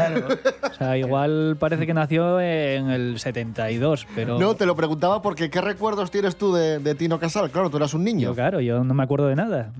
O 0.76 0.78
sea, 0.78 0.98
igual 0.98 1.56
parece 1.58 1.86
que 1.86 1.94
nació 1.94 2.38
en 2.38 2.90
el 2.90 3.18
72, 3.18 4.06
pero... 4.14 4.38
No, 4.38 4.56
te 4.56 4.66
lo 4.66 4.76
preguntaba 4.76 5.22
porque 5.22 5.48
¿qué 5.48 5.62
recuerdos 5.62 6.10
tienes 6.10 6.36
tú 6.36 6.52
de, 6.52 6.80
de 6.80 6.94
Tino 6.94 7.18
Casal? 7.18 7.50
Claro, 7.50 7.70
tú 7.70 7.78
eras 7.78 7.94
un 7.94 8.04
niño. 8.04 8.28
Yo, 8.28 8.34
claro, 8.34 8.60
yo 8.60 8.84
no 8.84 8.92
me 8.92 9.02
acuerdo 9.02 9.26
de 9.28 9.36
nada. 9.36 9.72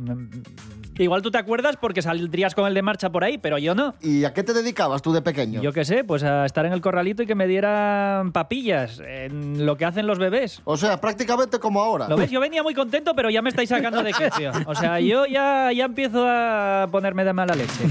Igual 0.99 1.23
tú 1.23 1.31
te 1.31 1.39
acuerdas 1.39 1.77
porque 1.77 2.03
saldrías 2.03 2.55
con 2.55 2.67
el 2.67 2.75
de 2.75 2.83
marcha 2.83 3.11
por 3.11 3.25
ahí, 3.25 3.39
pero 3.39 3.59
yo 3.59 3.75
no. 3.75 3.95
¿Y 4.01 4.25
a 4.25 4.33
qué 4.33 4.43
te 4.43 4.53
dedicabas 4.53 5.03
tú 5.03 5.13
de 5.13 5.23
pequeño? 5.23 5.63
Yo 5.63 5.73
qué 5.73 5.85
sé, 5.85 6.05
pues 6.05 6.23
a 6.23 6.45
estar 6.47 6.67
en 6.67 6.73
el 6.73 6.81
corralito 6.81 7.23
y 7.23 7.27
que 7.27 7.35
me 7.35 7.47
dieran 7.47 8.33
papillas, 8.33 9.01
en 9.05 9.67
lo 9.67 9.77
que 9.77 9.85
hacen 9.85 10.07
los 10.07 10.19
bebés. 10.19 10.61
O 10.65 10.77
sea, 10.77 11.01
prácticamente 11.01 11.59
como 11.59 11.83
ahora. 11.83 12.09
¿Lo 12.09 12.17
ves? 12.17 12.31
Yo 12.31 12.41
venía 12.41 12.63
muy 12.63 12.75
contento, 12.75 13.15
pero 13.15 13.31
ya 13.31 13.43
me 13.43 13.51
estáis 13.51 13.69
sacando 13.69 14.03
de 14.03 14.13
quicio. 14.13 14.53
O 14.67 14.75
sea, 14.75 15.01
yo 15.01 15.27
ya, 15.27 15.71
ya 15.73 15.85
empiezo 15.85 16.25
a 16.27 16.89
ponerme 16.91 17.25
de 17.25 17.33
mala 17.33 17.55
leche. 17.55 17.85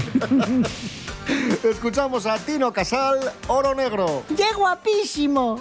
Escuchamos 1.64 2.26
a 2.26 2.38
Tino 2.38 2.72
Casal, 2.72 3.18
Oro 3.48 3.74
Negro. 3.74 4.22
¡Qué 4.36 4.54
guapísimo! 4.56 5.60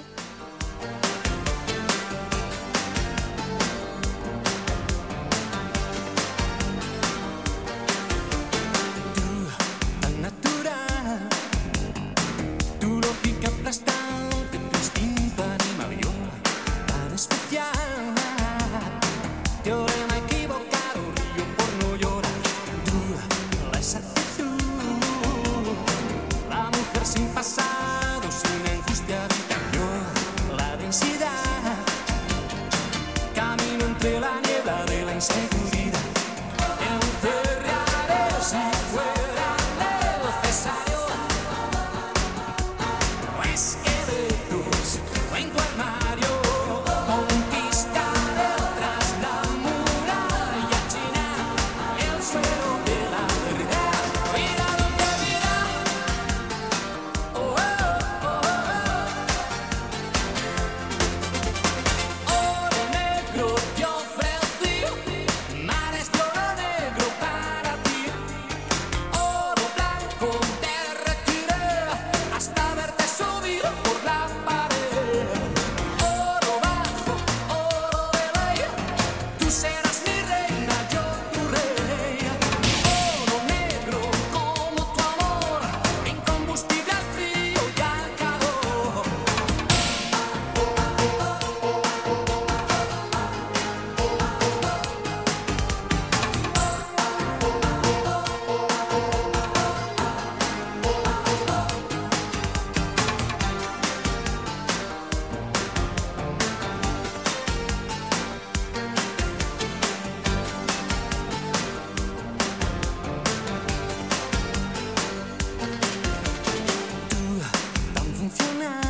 funciona. 118.29 118.81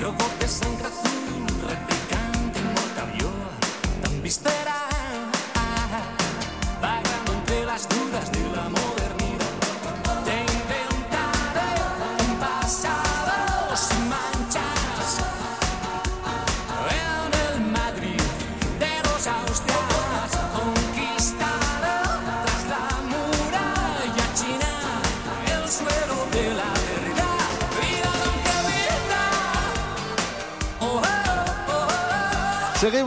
Robo 0.00 0.24
que 0.38 0.48
sangre 0.48 1.07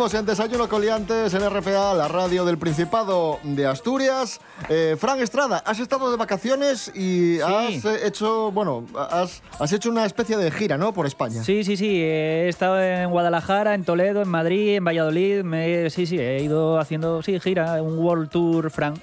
Seguimos 0.02 0.20
en 0.20 0.26
Desayuno 0.26 0.68
Coliantes 0.68 1.32
en 1.36 1.48
RPA, 1.48 1.94
la 1.94 2.08
radio 2.08 2.44
del 2.44 2.58
Principado 2.58 3.40
de 3.44 3.68
Asturias. 3.68 4.42
Eh, 4.68 4.96
Fran 4.98 5.22
Estrada, 5.22 5.62
has 5.64 5.78
estado 5.80 6.10
de 6.10 6.18
vacaciones 6.18 6.92
y 6.96 7.40
has 7.40 7.86
eh, 7.86 8.08
hecho, 8.08 8.52
bueno, 8.52 8.88
has, 8.98 9.44
has 9.60 9.72
hecho 9.74 9.92
una 9.92 10.08
especie 10.08 10.38
de 10.38 10.50
gira, 10.50 10.76
¿no? 10.80 10.92
Por 10.92 11.06
España. 11.06 11.44
Sí, 11.44 11.64
sí, 11.64 11.78
sí. 11.78 12.02
He 12.02 12.50
estado 12.50 12.82
en 12.82 13.12
Guadalajara, 13.12 13.76
en 13.76 13.84
Toledo, 13.84 14.24
en 14.24 14.30
Madrid, 14.30 14.78
en 14.78 14.86
Valladolid. 14.86 15.44
Me- 15.44 15.92
sí, 15.92 16.08
sí, 16.08 16.18
he 16.18 16.42
ido 16.42 16.80
haciendo, 16.80 17.22
sí, 17.22 17.40
gira, 17.40 17.80
un 17.84 18.00
World 18.00 18.32
Tour, 18.32 18.72
Fran. 18.72 18.96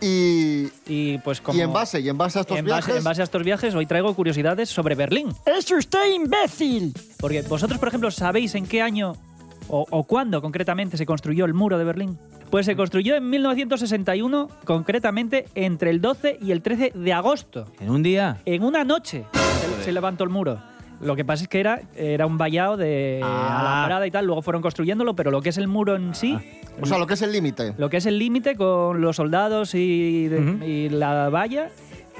Y, 0.00 0.66
y 0.88 1.18
pues 1.18 1.40
como... 1.40 1.56
y 1.56 1.62
en 1.62 1.72
base, 1.72 2.00
y 2.00 2.08
en 2.08 2.18
base 2.18 2.40
a 2.40 2.42
estos 2.42 2.58
en 2.58 2.64
base, 2.64 2.86
viajes. 2.86 2.96
en 2.96 3.04
base 3.04 3.20
a 3.20 3.24
estos 3.24 3.44
viajes, 3.44 3.74
hoy 3.76 3.86
traigo 3.86 4.12
curiosidades 4.14 4.68
sobre 4.68 4.96
Berlín. 4.96 5.28
¡Es 5.46 5.70
usted 5.70 6.12
imbécil! 6.12 6.92
Porque 7.20 7.42
vosotros, 7.42 7.78
por 7.78 7.86
ejemplo, 7.86 8.10
¿sabéis 8.10 8.56
en 8.56 8.66
qué 8.66 8.82
año 8.82 9.14
o, 9.74 9.86
o 9.90 10.04
cuándo 10.04 10.42
concretamente 10.42 10.96
se 10.98 11.06
construyó 11.06 11.46
el 11.46 11.54
muro 11.54 11.78
de 11.78 11.84
Berlín? 11.84 12.18
Pues 12.50 12.66
se 12.66 12.76
construyó 12.76 13.16
en 13.16 13.28
1961, 13.30 14.48
concretamente 14.64 15.46
entre 15.54 15.88
el 15.90 16.00
12 16.02 16.36
y 16.42 16.52
el 16.52 16.60
13 16.60 16.92
de 16.94 17.12
agosto. 17.14 17.64
¿En 17.80 17.90
un 17.90 18.02
día? 18.02 18.36
En 18.44 18.62
una 18.62 18.84
noche 18.84 19.24
se, 19.78 19.84
se 19.84 19.92
levantó 19.92 20.24
el 20.24 20.30
muro. 20.30 20.60
Lo 21.00 21.16
que 21.16 21.24
pasa 21.24 21.42
es 21.44 21.48
que 21.48 21.58
era, 21.58 21.80
era 21.96 22.26
un 22.26 22.38
vallado 22.38 22.76
de 22.76 23.20
Ah. 23.24 23.60
alambrada 23.78 24.06
y 24.06 24.10
tal, 24.12 24.26
luego 24.26 24.42
fueron 24.42 24.62
construyéndolo, 24.62 25.16
pero 25.16 25.30
lo 25.32 25.40
que 25.40 25.48
es 25.48 25.56
el 25.58 25.66
muro 25.66 25.96
en 25.96 26.14
sí, 26.14 26.38
O 26.80 26.86
sea, 26.86 26.98
lo 26.98 27.06
que 27.08 27.14
es 27.14 27.22
el 27.22 27.32
límite. 27.32 27.74
lo 27.76 27.88
que 27.90 27.96
es 27.96 28.06
el 28.06 28.18
límite 28.18 28.54
con 28.54 29.00
los 29.00 29.16
soldados 29.16 29.74
y, 29.74 30.28
de- 30.28 30.64
y 30.66 30.88
la 30.90 31.28
valla, 31.28 31.70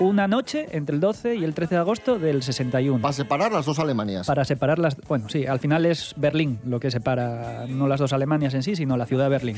una 0.02 0.28
noche 0.28 0.68
entre 0.72 0.94
el 0.94 1.00
12 1.00 1.36
y 1.36 1.44
el 1.44 1.54
13 1.54 1.74
de 1.76 1.80
agosto 1.80 2.18
del 2.18 2.42
61. 2.42 3.00
Para 3.02 3.12
separar 3.12 3.52
las 3.52 3.66
dos 3.66 3.78
Alemanias. 3.78 4.26
Para 4.26 4.44
separar 4.44 4.78
las. 4.78 4.96
Bueno, 5.08 5.28
sí, 5.28 5.46
al 5.46 5.58
final 5.60 5.86
es 5.86 6.14
Berlín 6.16 6.58
lo 6.64 6.80
que 6.80 6.90
separa 6.90 7.66
no 7.68 7.86
las 7.88 8.00
dos 8.00 8.12
Alemanias 8.12 8.54
en 8.54 8.62
sí, 8.62 8.76
sino 8.76 8.96
la 8.96 9.06
ciudad 9.06 9.24
de 9.24 9.30
Berlín. 9.30 9.56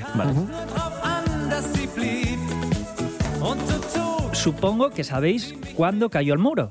Supongo 4.33 4.91
que 4.91 5.05
sabéis 5.05 5.55
cuándo 5.75 6.11
cayó 6.11 6.33
el 6.35 6.39
muro. 6.39 6.71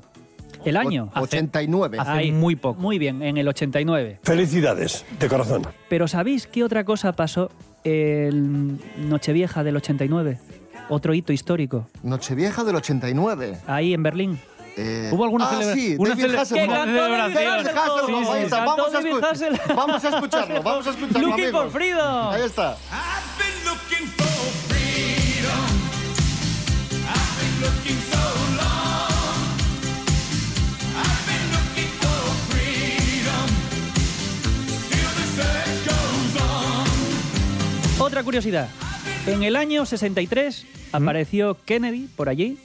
El 0.66 0.78
año. 0.78 1.10
O- 1.16 1.22
89. 1.22 1.98
Ahí. 2.00 2.32
muy 2.32 2.56
poco. 2.56 2.80
Muy 2.80 2.98
bien, 2.98 3.22
en 3.22 3.38
el 3.38 3.48
89. 3.48 4.20
Felicidades, 4.24 5.06
de 5.20 5.28
corazón. 5.28 5.64
Pero 5.90 6.08
¿sabéis 6.08 6.48
qué 6.48 6.64
otra 6.64 6.86
cosa 6.86 7.12
pasó 7.14 7.50
en 7.84 8.80
Nochevieja 9.10 9.64
del 9.64 9.76
89? 9.76 10.40
Otro 10.93 11.13
hito 11.15 11.34
histórico. 11.34 11.88
Nochevieja 12.03 12.63
del 12.63 12.75
89. 12.75 13.58
Ahí 13.65 13.95
en 13.95 14.03
Berlín. 14.03 14.39
Eh, 14.77 15.10
¿Hubo 15.12 15.23
alguna 15.23 15.45
ah, 15.49 15.73
sí, 15.73 15.95
una 15.97 16.10
David 16.12 16.23
cele- 16.25 16.38
Hasselhoff. 16.39 16.67
¿Qué 16.67 16.67
cantó 16.67 16.93
David 16.93 17.17
David 17.17 17.47
Hasselhoff? 17.47 17.77
Hasselhoff, 17.77 18.06
Sí, 18.06 18.13
ahí 18.15 18.39
sí, 18.39 18.43
está. 18.45 18.58
cantó 18.58 18.75
Vamos 18.75 18.88
a, 18.88 18.91
David 18.97 19.12
escu- 19.12 19.32
Hasselhoff. 19.32 19.75
vamos 19.75 20.03
a 20.06 20.10
escucharlo, 20.10 20.63
vamos 20.63 20.88
a 20.88 20.89
escucharlo, 20.91 21.27
Looking 21.27 21.43
amigos. 21.45 21.63
for 21.63 21.71
freedom. 21.71 22.29
Ahí 22.34 22.41
está. 22.43 22.77
Otra 37.99 38.23
curiosidad. 38.23 38.67
En 39.25 39.43
el 39.43 39.56
año 39.56 39.86
63 39.86 40.65
apareció 40.93 41.58
Kennedy 41.65 42.08
por 42.15 42.29
allí 42.29 42.58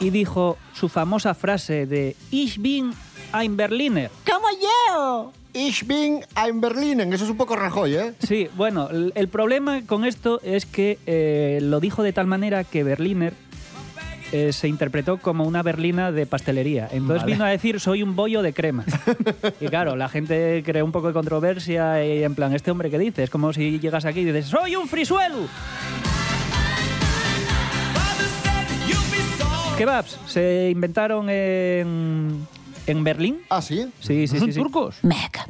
y 0.00 0.10
dijo 0.10 0.58
su 0.74 0.88
famosa 0.88 1.34
frase 1.34 1.86
de 1.86 2.16
Ich 2.30 2.58
bin 2.58 2.92
ein 3.32 3.56
Berliner. 3.56 4.10
¡Como 4.26 4.46
yo! 4.60 5.32
Ich 5.52 5.84
bin 5.86 6.20
ein 6.34 6.60
Berlinen. 6.60 7.12
Eso 7.12 7.24
es 7.24 7.30
un 7.30 7.36
poco 7.36 7.56
Rajoy, 7.56 7.94
¿eh? 7.94 8.14
Sí, 8.20 8.48
bueno, 8.56 8.88
el, 8.90 9.12
el 9.16 9.28
problema 9.28 9.82
con 9.86 10.04
esto 10.04 10.40
es 10.42 10.64
que 10.64 10.98
eh, 11.06 11.58
lo 11.62 11.80
dijo 11.80 12.02
de 12.02 12.12
tal 12.12 12.26
manera 12.26 12.62
que 12.64 12.84
Berliner 12.84 13.34
eh, 14.32 14.52
se 14.52 14.68
interpretó 14.68 15.18
como 15.18 15.44
una 15.44 15.62
berlina 15.64 16.12
de 16.12 16.24
pastelería. 16.24 16.88
Entonces 16.92 17.22
Vale. 17.22 17.32
vino 17.32 17.44
a 17.44 17.48
decir, 17.48 17.80
soy 17.80 18.04
un 18.04 18.14
bollo 18.14 18.42
de 18.42 18.52
crema. 18.52 18.84
y 19.60 19.66
claro, 19.66 19.96
la 19.96 20.08
gente 20.08 20.62
creó 20.64 20.84
un 20.84 20.92
poco 20.92 21.08
de 21.08 21.14
controversia 21.14 22.04
y 22.04 22.22
en 22.22 22.36
plan, 22.36 22.54
¿este 22.54 22.70
hombre 22.70 22.90
qué 22.90 22.98
dice? 22.98 23.24
Es 23.24 23.30
como 23.30 23.52
si 23.52 23.80
llegas 23.80 24.04
aquí 24.04 24.20
y 24.20 24.24
dices, 24.26 24.46
soy 24.46 24.76
un 24.76 24.86
frisuelo. 24.86 25.48
Kebabs 29.80 30.18
se 30.26 30.68
inventaron 30.70 31.30
en, 31.30 32.46
en 32.86 33.02
Berlín. 33.02 33.38
Ah, 33.48 33.62
sí. 33.62 33.86
Sí, 34.00 34.26
sí, 34.28 34.38
¿Son 34.38 34.48
sí, 34.48 34.52
sí. 34.52 34.58
turcos? 34.60 34.96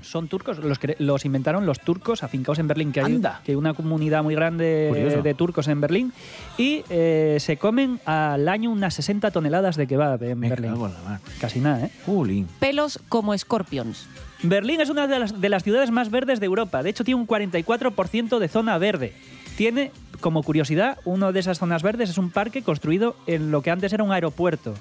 Son 0.03 0.29
turcos, 0.29 0.59
los, 0.59 0.79
los 1.01 1.25
inventaron 1.25 1.67
los 1.67 1.81
turcos 1.81 2.23
afincados 2.23 2.61
en 2.61 2.69
Berlín, 2.69 2.93
que 2.93 3.01
hay, 3.01 3.07
Anda. 3.07 3.41
que 3.45 3.51
hay 3.51 3.57
una 3.57 3.75
comunidad 3.75 4.23
muy 4.23 4.37
grande 4.37 4.87
Curioso. 4.89 5.23
de 5.23 5.35
turcos 5.35 5.67
en 5.67 5.81
Berlín. 5.81 6.13
Y 6.57 6.85
eh, 6.91 7.39
se 7.41 7.57
comen 7.57 7.99
al 8.05 8.49
año 8.49 8.71
unas 8.71 8.95
60 8.95 9.33
toneladas 9.33 9.75
de 9.75 9.89
kebab 9.89 10.23
en 10.23 10.39
Me 10.39 10.49
Berlín. 10.49 10.71
cago 10.75 10.87
en 10.87 10.95
la 10.95 11.01
mar. 11.01 11.21
Casi 11.41 11.59
nada, 11.59 11.87
¿eh? 11.87 11.91
Jolín. 12.07 12.47
Pelos 12.61 13.01
como 13.09 13.35
escorpions. 13.35 14.07
Berlín 14.45 14.81
es 14.81 14.91
una 14.91 15.09
de 15.09 15.19
las, 15.19 15.41
de 15.41 15.49
las 15.49 15.65
ciudades 15.65 15.91
más 15.91 16.09
verdes 16.09 16.39
de 16.39 16.47
Europa. 16.47 16.85
De 16.85 16.91
hecho, 16.91 17.03
tiene 17.03 17.21
un 17.21 17.27
44% 17.27 18.39
de 18.39 18.47
zona 18.47 18.79
verde. 18.79 19.13
Tiene, 19.57 19.91
como 20.21 20.43
curiosidad, 20.43 20.99
una 21.05 21.33
de 21.33 21.41
esas 21.41 21.59
zonas 21.59 21.83
verdes 21.83 22.11
es 22.11 22.19
un 22.19 22.31
parque 22.31 22.63
construido 22.63 23.17
en 23.27 23.51
lo 23.51 23.63
que 23.63 23.71
antes 23.71 23.93
era 23.93 24.05
un 24.05 24.13
aeropuerto, 24.13 24.75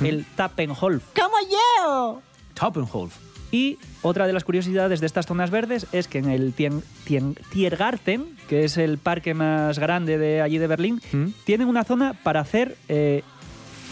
el 0.00 0.24
Tappenholf. 0.36 1.02
¡Como 1.14 1.34
yo! 1.50 2.22
Toppenholf. 2.54 3.16
Y 3.50 3.78
otra 4.00 4.26
de 4.26 4.32
las 4.32 4.44
curiosidades 4.44 5.00
de 5.00 5.06
estas 5.06 5.26
zonas 5.26 5.50
verdes 5.50 5.86
es 5.92 6.08
que 6.08 6.18
en 6.18 6.30
el 6.30 6.54
Tien- 6.54 6.82
Tien- 7.06 7.36
Tiergarten, 7.50 8.24
que 8.48 8.64
es 8.64 8.78
el 8.78 8.96
parque 8.98 9.34
más 9.34 9.78
grande 9.78 10.16
de 10.16 10.40
allí 10.40 10.56
de 10.58 10.66
Berlín, 10.66 11.02
tienen 11.44 11.68
una 11.68 11.84
zona 11.84 12.14
para 12.14 12.40
hacer 12.40 12.76
eh, 12.88 13.22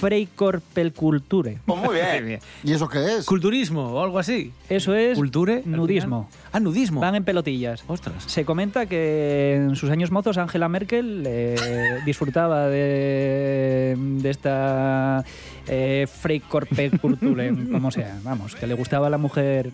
Freikorpelkulture. 0.01 1.59
Pues 1.65 1.79
muy 1.85 1.95
bien. 1.95 2.39
¿Y 2.65 2.73
eso 2.73 2.89
qué 2.89 3.17
es? 3.19 3.27
Culturismo 3.27 3.93
o 3.93 4.03
algo 4.03 4.19
así. 4.19 4.53
Eso 4.69 4.95
es 4.95 5.17
Culture. 5.19 5.63
nudismo. 5.65 6.29
Ah, 6.53 6.61
nudismo. 6.61 7.01
Van 7.01 7.15
en 7.15 7.25
pelotillas. 7.25 7.85
Ostras. 7.87 8.25
Se 8.27 8.45
comenta 8.45 8.87
que 8.87 9.55
en 9.57 9.77
sus 9.77 9.91
años 9.91 10.11
mozos 10.11 10.39
Angela 10.39 10.69
Merkel 10.69 11.25
eh, 11.27 12.01
disfrutaba 12.07 12.69
de, 12.69 13.97
de 13.99 14.31
esta 14.31 15.25
eh, 15.69 16.07
Freikorpelkulture, 16.11 17.55
como 17.73 17.91
sea. 17.91 18.19
Vamos, 18.23 18.55
que 18.57 18.67
le 18.67 18.75
gustaba 18.75 19.09
a 19.09 19.11
la 19.11 19.19
mujer 19.19 19.71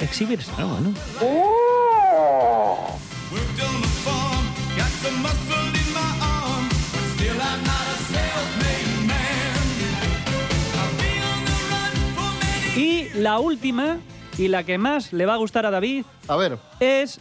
exhibirse. 0.00 0.50
Ah, 0.58 0.64
bueno. 0.64 0.92
Y 12.76 13.08
la 13.14 13.38
última, 13.38 13.98
y 14.38 14.48
la 14.48 14.64
que 14.64 14.78
más 14.78 15.12
le 15.12 15.26
va 15.26 15.34
a 15.34 15.36
gustar 15.36 15.64
a 15.66 15.70
David, 15.70 16.04
A 16.28 16.36
ver. 16.36 16.58
es 16.80 17.20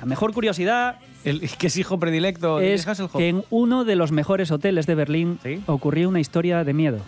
la 0.00 0.06
mejor 0.06 0.32
curiosidad. 0.32 0.96
El, 1.24 1.40
que 1.58 1.68
es 1.68 1.76
hijo 1.76 1.98
predilecto 1.98 2.58
de 2.58 2.74
Es 2.74 2.86
Hasselhoff. 2.86 3.16
que 3.16 3.28
en 3.28 3.44
uno 3.50 3.84
de 3.84 3.96
los 3.96 4.12
mejores 4.12 4.50
hoteles 4.50 4.86
de 4.86 4.94
Berlín 4.94 5.38
¿Sí? 5.42 5.62
ocurrió 5.66 6.08
una 6.08 6.20
historia 6.20 6.64
de 6.64 6.74
miedo, 6.74 6.98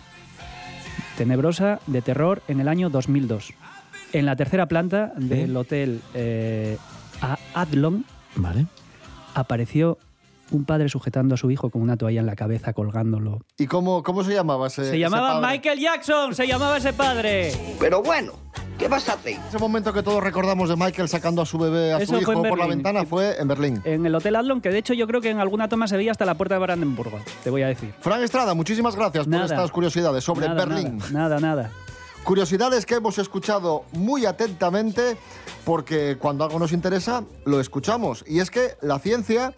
tenebrosa, 1.17 1.79
de 1.87 2.01
terror, 2.01 2.41
en 2.47 2.59
el 2.59 2.67
año 2.67 2.89
2002. 2.89 3.53
En 4.13 4.25
la 4.25 4.35
tercera 4.35 4.67
planta 4.67 5.11
del 5.17 5.55
hotel 5.57 6.01
eh, 6.13 6.77
A- 7.21 7.37
Adlon 7.53 8.05
Vale. 8.35 8.65
apareció 9.33 9.97
un 10.51 10.65
padre 10.65 10.89
sujetando 10.89 11.35
a 11.35 11.37
su 11.37 11.49
hijo 11.51 11.69
con 11.69 11.81
una 11.81 11.97
toalla 11.97 12.19
en 12.19 12.25
la 12.25 12.35
cabeza, 12.35 12.73
colgándolo. 12.73 13.41
¿Y 13.57 13.67
cómo, 13.67 14.03
cómo 14.03 14.23
se 14.23 14.33
llamaba 14.33 14.67
ese 14.67 14.83
Se 14.83 14.89
ese 14.89 14.99
llamaba 14.99 15.41
padre? 15.41 15.57
Michael 15.57 15.79
Jackson, 15.79 16.35
se 16.35 16.47
llamaba 16.47 16.77
ese 16.77 16.93
padre. 16.93 17.51
Pero 17.79 18.01
bueno, 18.03 18.33
¿qué 18.77 18.87
vas 18.87 19.09
a 19.09 19.13
hacer? 19.13 19.37
Ese 19.47 19.57
momento 19.57 19.91
que 19.93 20.03
todos 20.03 20.23
recordamos 20.23 20.69
de 20.69 20.75
Michael 20.75 21.09
sacando 21.09 21.41
a 21.41 21.45
su 21.45 21.57
bebé, 21.57 21.93
a 21.93 21.97
Eso 21.97 22.15
su 22.15 22.21
hijo 22.21 22.43
por 22.43 22.57
la 22.57 22.67
ventana 22.67 23.05
fue 23.05 23.39
en 23.39 23.47
Berlín. 23.47 23.81
En 23.85 24.05
el 24.05 24.13
Hotel 24.13 24.35
Adlon, 24.35 24.61
que 24.61 24.69
de 24.69 24.77
hecho 24.77 24.93
yo 24.93 25.07
creo 25.07 25.21
que 25.21 25.29
en 25.29 25.39
alguna 25.39 25.67
toma 25.67 25.87
se 25.87 25.97
veía 25.97 26.11
hasta 26.11 26.25
la 26.25 26.35
puerta 26.35 26.55
de 26.55 26.61
Brandenburgo, 26.61 27.19
te 27.43 27.49
voy 27.49 27.63
a 27.63 27.67
decir. 27.67 27.93
Fran 27.99 28.21
Estrada, 28.23 28.53
muchísimas 28.53 28.95
gracias 28.95 29.27
por 29.27 29.41
estas 29.41 29.71
curiosidades 29.71 30.23
sobre 30.23 30.47
Nada, 30.47 30.65
Berlín. 30.65 30.99
Nada, 31.11 31.39
nada. 31.39 31.63
nada. 31.63 31.71
Curiosidades 32.23 32.87
que 32.87 32.95
hemos 32.95 33.19
escuchado 33.19 33.83
muy 33.91 34.25
atentamente 34.25 35.15
porque 35.63 36.17
cuando 36.17 36.43
algo 36.43 36.57
nos 36.57 36.71
interesa 36.71 37.23
lo 37.45 37.59
escuchamos. 37.59 38.25
Y 38.27 38.39
es 38.39 38.49
que 38.49 38.71
la 38.81 38.97
ciencia 38.97 39.53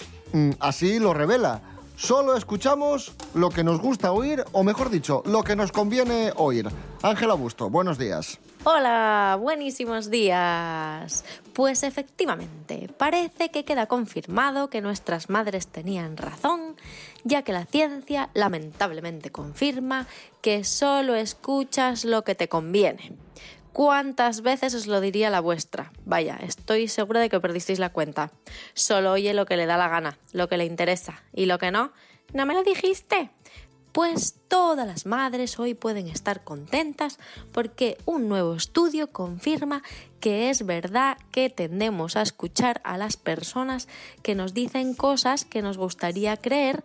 así 0.60 1.00
lo 1.00 1.14
revela. 1.14 1.62
Solo 1.96 2.38
escuchamos 2.38 3.14
lo 3.34 3.50
que 3.50 3.64
nos 3.64 3.82
gusta 3.82 4.12
oír, 4.12 4.46
o 4.52 4.64
mejor 4.64 4.92
dicho, 4.92 5.24
lo 5.26 5.44
que 5.44 5.56
nos 5.56 5.72
conviene 5.72 6.32
oír. 6.36 6.68
Ángela 7.02 7.34
Busto, 7.34 7.72
buenos 7.72 7.98
días. 7.98 8.40
Hola, 8.64 9.38
buenísimos 9.40 10.12
días. 10.12 11.26
Pues 11.54 11.82
efectivamente, 11.82 12.90
parece 12.98 13.50
que 13.50 13.66
queda 13.66 13.88
confirmado 13.88 14.70
que 14.70 14.82
nuestras 14.82 15.30
madres 15.30 15.68
tenían 15.68 16.18
razón, 16.18 16.76
ya 17.24 17.42
que 17.42 17.54
la 17.54 17.66
ciencia 17.66 18.30
lamentablemente 18.34 19.32
confirma 19.32 20.06
que 20.42 20.64
solo 20.64 21.16
escuchas 21.16 22.06
lo 22.06 22.24
que 22.24 22.36
te 22.36 22.48
conviene. 22.48 23.14
¿Cuántas 23.78 24.42
veces 24.42 24.74
os 24.74 24.88
lo 24.88 25.02
diría 25.02 25.30
la 25.30 25.40
vuestra? 25.40 25.92
Vaya, 26.04 26.40
estoy 26.42 26.88
segura 26.88 27.20
de 27.20 27.30
que 27.30 27.40
perdisteis 27.40 27.78
la 27.78 27.92
cuenta. 27.92 28.32
Solo 28.74 29.12
oye 29.12 29.36
lo 29.36 29.46
que 29.46 29.56
le 29.56 29.68
da 29.68 29.78
la 29.78 29.88
gana, 29.88 30.18
lo 30.32 30.50
que 30.50 30.58
le 30.58 30.66
interesa, 30.66 31.22
y 31.32 31.46
lo 31.46 31.60
que 31.60 31.70
no, 31.70 31.92
no 32.34 32.48
me 32.48 32.56
lo 32.56 32.64
dijiste. 32.64 33.30
Pues 33.92 34.34
todas 34.48 34.88
las 34.88 35.06
madres 35.06 35.60
hoy 35.60 35.76
pueden 35.76 36.08
estar 36.08 36.44
contentas 36.44 37.20
porque 37.52 38.00
un 38.06 38.28
nuevo 38.28 38.56
estudio 38.56 39.12
confirma 39.12 39.84
que 40.20 40.50
es 40.50 40.66
verdad 40.66 41.20
que 41.30 41.52
tendemos 41.52 42.16
a 42.16 42.24
escuchar 42.24 42.82
a 42.84 42.98
las 42.98 43.16
personas 43.16 43.88
que 44.24 44.34
nos 44.34 44.56
dicen 44.56 44.96
cosas 44.96 45.46
que 45.46 45.62
nos 45.62 45.78
gustaría 45.78 46.36
creer 46.38 46.84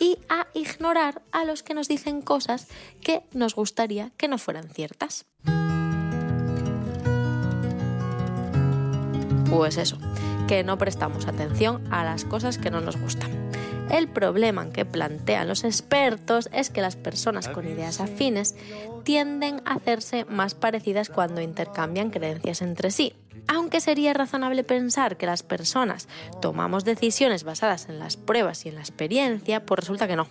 y 0.00 0.18
a 0.28 0.48
ignorar 0.54 1.22
a 1.30 1.44
los 1.44 1.62
que 1.62 1.74
nos 1.74 1.86
dicen 1.86 2.20
cosas 2.20 2.66
que 3.00 3.22
nos 3.32 3.54
gustaría 3.54 4.10
que 4.16 4.26
no 4.26 4.38
fueran 4.38 4.68
ciertas. 4.70 5.24
Pues 9.52 9.76
eso, 9.76 9.98
que 10.48 10.64
no 10.64 10.78
prestamos 10.78 11.26
atención 11.26 11.84
a 11.92 12.04
las 12.04 12.24
cosas 12.24 12.56
que 12.56 12.70
no 12.70 12.80
nos 12.80 12.96
gustan. 12.96 13.30
El 13.90 14.08
problema 14.08 14.70
que 14.70 14.86
plantean 14.86 15.46
los 15.46 15.64
expertos 15.64 16.48
es 16.54 16.70
que 16.70 16.80
las 16.80 16.96
personas 16.96 17.48
con 17.48 17.68
ideas 17.68 18.00
afines 18.00 18.54
tienden 19.04 19.60
a 19.66 19.74
hacerse 19.74 20.24
más 20.24 20.54
parecidas 20.54 21.10
cuando 21.10 21.42
intercambian 21.42 22.08
creencias 22.08 22.62
entre 22.62 22.90
sí. 22.90 23.12
Aunque 23.46 23.82
sería 23.82 24.14
razonable 24.14 24.64
pensar 24.64 25.18
que 25.18 25.26
las 25.26 25.42
personas 25.42 26.08
tomamos 26.40 26.86
decisiones 26.86 27.44
basadas 27.44 27.90
en 27.90 27.98
las 27.98 28.16
pruebas 28.16 28.64
y 28.64 28.70
en 28.70 28.76
la 28.76 28.80
experiencia, 28.80 29.66
pues 29.66 29.80
resulta 29.80 30.08
que 30.08 30.16
no. 30.16 30.28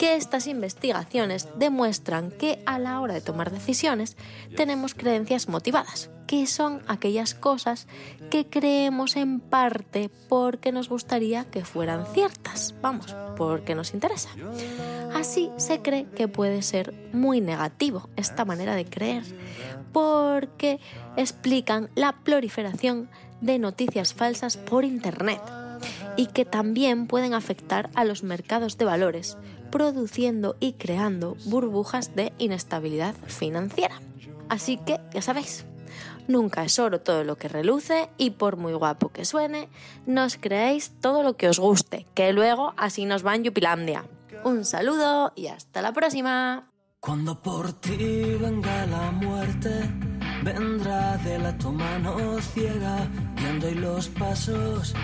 Que 0.00 0.16
estas 0.16 0.46
investigaciones 0.46 1.46
demuestran 1.58 2.30
que 2.30 2.62
a 2.64 2.78
la 2.78 3.02
hora 3.02 3.12
de 3.12 3.20
tomar 3.20 3.50
decisiones 3.50 4.16
tenemos 4.56 4.94
creencias 4.94 5.46
motivadas, 5.46 6.08
que 6.26 6.46
son 6.46 6.80
aquellas 6.86 7.34
cosas 7.34 7.86
que 8.30 8.46
creemos 8.46 9.16
en 9.16 9.40
parte 9.40 10.08
porque 10.30 10.72
nos 10.72 10.88
gustaría 10.88 11.44
que 11.44 11.66
fueran 11.66 12.06
ciertas, 12.14 12.74
vamos, 12.80 13.14
porque 13.36 13.74
nos 13.74 13.92
interesa. 13.92 14.30
Así 15.14 15.50
se 15.58 15.82
cree 15.82 16.06
que 16.06 16.28
puede 16.28 16.62
ser 16.62 16.94
muy 17.12 17.42
negativo 17.42 18.08
esta 18.16 18.46
manera 18.46 18.74
de 18.74 18.86
creer, 18.86 19.24
porque 19.92 20.80
explican 21.18 21.90
la 21.94 22.12
proliferación 22.12 23.10
de 23.42 23.58
noticias 23.58 24.14
falsas 24.14 24.56
por 24.56 24.86
Internet 24.86 25.42
y 26.16 26.26
que 26.26 26.46
también 26.46 27.06
pueden 27.06 27.34
afectar 27.34 27.90
a 27.94 28.04
los 28.04 28.22
mercados 28.22 28.78
de 28.78 28.84
valores, 28.86 29.36
produciendo 29.70 30.56
y 30.60 30.74
creando 30.74 31.36
burbujas 31.46 32.14
de 32.14 32.32
inestabilidad 32.38 33.14
financiera. 33.26 34.00
Así 34.48 34.78
que, 34.78 35.00
ya 35.12 35.22
sabéis, 35.22 35.64
nunca 36.28 36.64
es 36.64 36.78
oro 36.78 37.00
todo 37.00 37.24
lo 37.24 37.36
que 37.36 37.48
reluce 37.48 38.08
y 38.16 38.30
por 38.30 38.56
muy 38.56 38.72
guapo 38.72 39.10
que 39.10 39.24
suene, 39.24 39.68
no 40.06 40.24
os 40.24 40.36
creéis 40.36 40.92
todo 41.00 41.22
lo 41.22 41.36
que 41.36 41.48
os 41.48 41.58
guste, 41.58 42.06
que 42.14 42.32
luego 42.32 42.74
así 42.76 43.04
nos 43.04 43.24
va 43.24 43.34
en 43.34 43.44
Yupilandia. 43.44 44.04
Un 44.44 44.64
saludo 44.64 45.32
y 45.36 45.48
hasta 45.48 45.82
la 45.82 45.92
próxima. 45.92 46.70
Cuando 46.98 47.40
por 47.40 47.72
ti 47.74 48.36
venga 48.40 48.86
la 48.86 49.10
muerte, 49.10 49.70
vendrá 50.42 51.16
de 51.18 51.38
la 51.38 51.56
tu 51.56 51.72
mano 51.72 52.40
ciega, 52.40 53.08
y 53.70 53.74
los 53.74 54.08
pasos, 54.08 54.94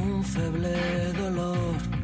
un 0.00 0.24
feble 0.24 1.12
dolor. 1.12 2.01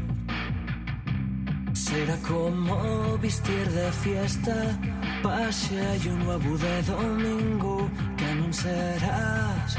Será 1.89 2.19
como 2.19 3.17
vestir 3.17 3.67
de 3.71 3.91
fiesta, 4.05 4.79
pase 5.23 5.99
y 6.05 6.09
un 6.09 6.19
nuevo 6.19 6.59
de 6.59 6.83
domingo, 6.83 7.91
que 8.15 8.27
anunciarás 8.27 9.79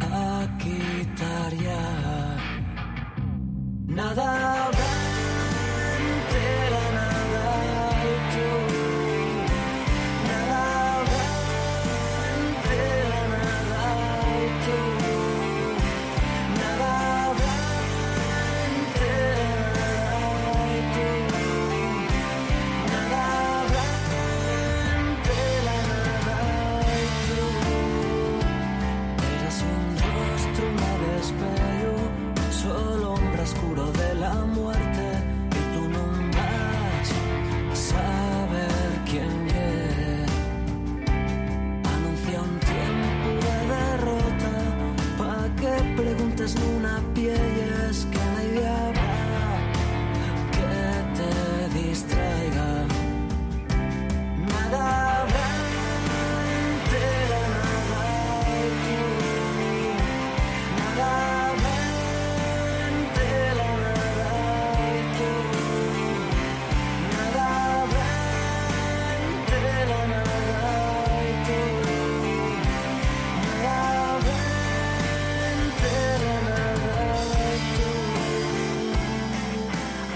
a 0.00 0.46
quitar 0.62 1.52
ya. 1.56 2.36
Nada 3.88 4.63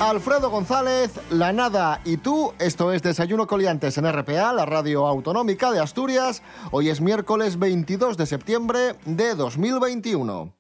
Alfredo 0.09 0.49
González, 0.49 1.11
La 1.29 1.53
Nada 1.53 2.01
y 2.03 2.17
tú. 2.17 2.55
Esto 2.59 2.93
es 2.93 3.03
Desayuno 3.03 3.47
Coliantes 3.47 3.99
en 3.99 4.11
RPA, 4.11 4.55
la 4.55 4.65
radio 4.65 5.07
autonómica 5.07 5.71
de 5.71 5.81
Asturias. 5.81 6.43
Hoy 6.71 6.89
es 6.89 7.03
miércoles 7.03 7.59
22 7.59 8.17
de 8.17 8.25
septiembre 8.25 8.95
de 9.05 9.35
2021. 9.35 10.58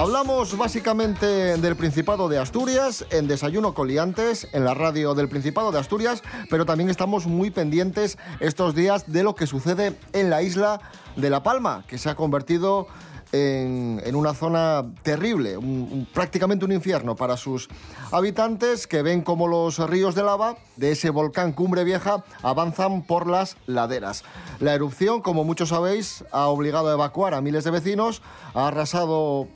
Hablamos 0.00 0.56
básicamente 0.56 1.26
del 1.58 1.76
Principado 1.76 2.30
de 2.30 2.38
Asturias, 2.38 3.04
en 3.10 3.28
Desayuno 3.28 3.74
Coliantes, 3.74 4.48
en 4.54 4.64
la 4.64 4.72
radio 4.72 5.14
del 5.14 5.28
Principado 5.28 5.72
de 5.72 5.78
Asturias, 5.78 6.22
pero 6.48 6.64
también 6.64 6.88
estamos 6.88 7.26
muy 7.26 7.50
pendientes 7.50 8.16
estos 8.40 8.74
días 8.74 9.12
de 9.12 9.22
lo 9.22 9.34
que 9.34 9.46
sucede 9.46 9.94
en 10.14 10.30
la 10.30 10.40
isla 10.40 10.80
de 11.16 11.28
La 11.28 11.42
Palma, 11.42 11.84
que 11.86 11.98
se 11.98 12.08
ha 12.08 12.14
convertido 12.14 12.86
en, 13.32 14.00
en 14.04 14.16
una 14.16 14.32
zona 14.32 14.86
terrible, 15.02 15.58
un- 15.58 15.66
un- 15.92 16.08
prácticamente 16.14 16.64
un 16.64 16.72
infierno 16.72 17.14
para 17.14 17.36
sus 17.36 17.68
habitantes 18.10 18.86
que 18.86 19.02
ven 19.02 19.20
como 19.20 19.46
los 19.48 19.78
ríos 19.88 20.14
de 20.14 20.22
lava 20.22 20.56
de 20.76 20.92
ese 20.92 21.10
volcán 21.10 21.52
Cumbre 21.52 21.84
Vieja 21.84 22.24
avanzan 22.42 23.02
por 23.02 23.28
las 23.28 23.56
laderas. 23.66 24.24
La 24.60 24.72
erupción, 24.74 25.20
como 25.20 25.44
muchos 25.44 25.68
sabéis, 25.68 26.24
ha 26.32 26.46
obligado 26.46 26.88
a 26.88 26.94
evacuar 26.94 27.34
a 27.34 27.40
miles 27.42 27.64
de 27.64 27.70
vecinos, 27.70 28.20
ha 28.54 28.66
arrasado 28.68 29.46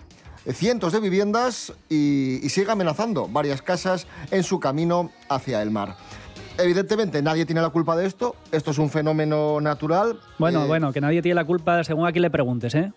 cientos 0.53 0.93
de 0.93 1.01
viviendas 1.01 1.73
y, 1.89 2.45
y 2.45 2.49
sigue 2.51 2.71
amenazando 2.71 3.29
varias 3.29 3.63
casas 3.63 4.07
en 4.31 4.43
su 4.43 4.61
camino 4.61 5.11
hacia 5.29 5.63
el 5.63 5.71
mar. 5.71 5.97
Evidentemente 6.59 7.21
nadie 7.23 7.47
tiene 7.47 7.61
la 7.63 7.71
culpa 7.71 7.97
de 7.97 8.07
esto, 8.07 8.37
esto 8.53 8.71
es 8.71 8.79
un 8.79 8.89
fenómeno 8.91 9.61
natural. 9.61 10.21
Bueno, 10.39 10.65
Eh, 10.65 10.67
bueno, 10.69 10.93
que 10.93 11.01
nadie 11.01 11.21
tiene 11.21 11.35
la 11.35 11.45
culpa 11.45 11.83
según 11.83 12.07
a 12.07 12.13
quién 12.13 12.23
le 12.23 12.31
preguntes, 12.31 12.75
¿eh? 12.75 12.93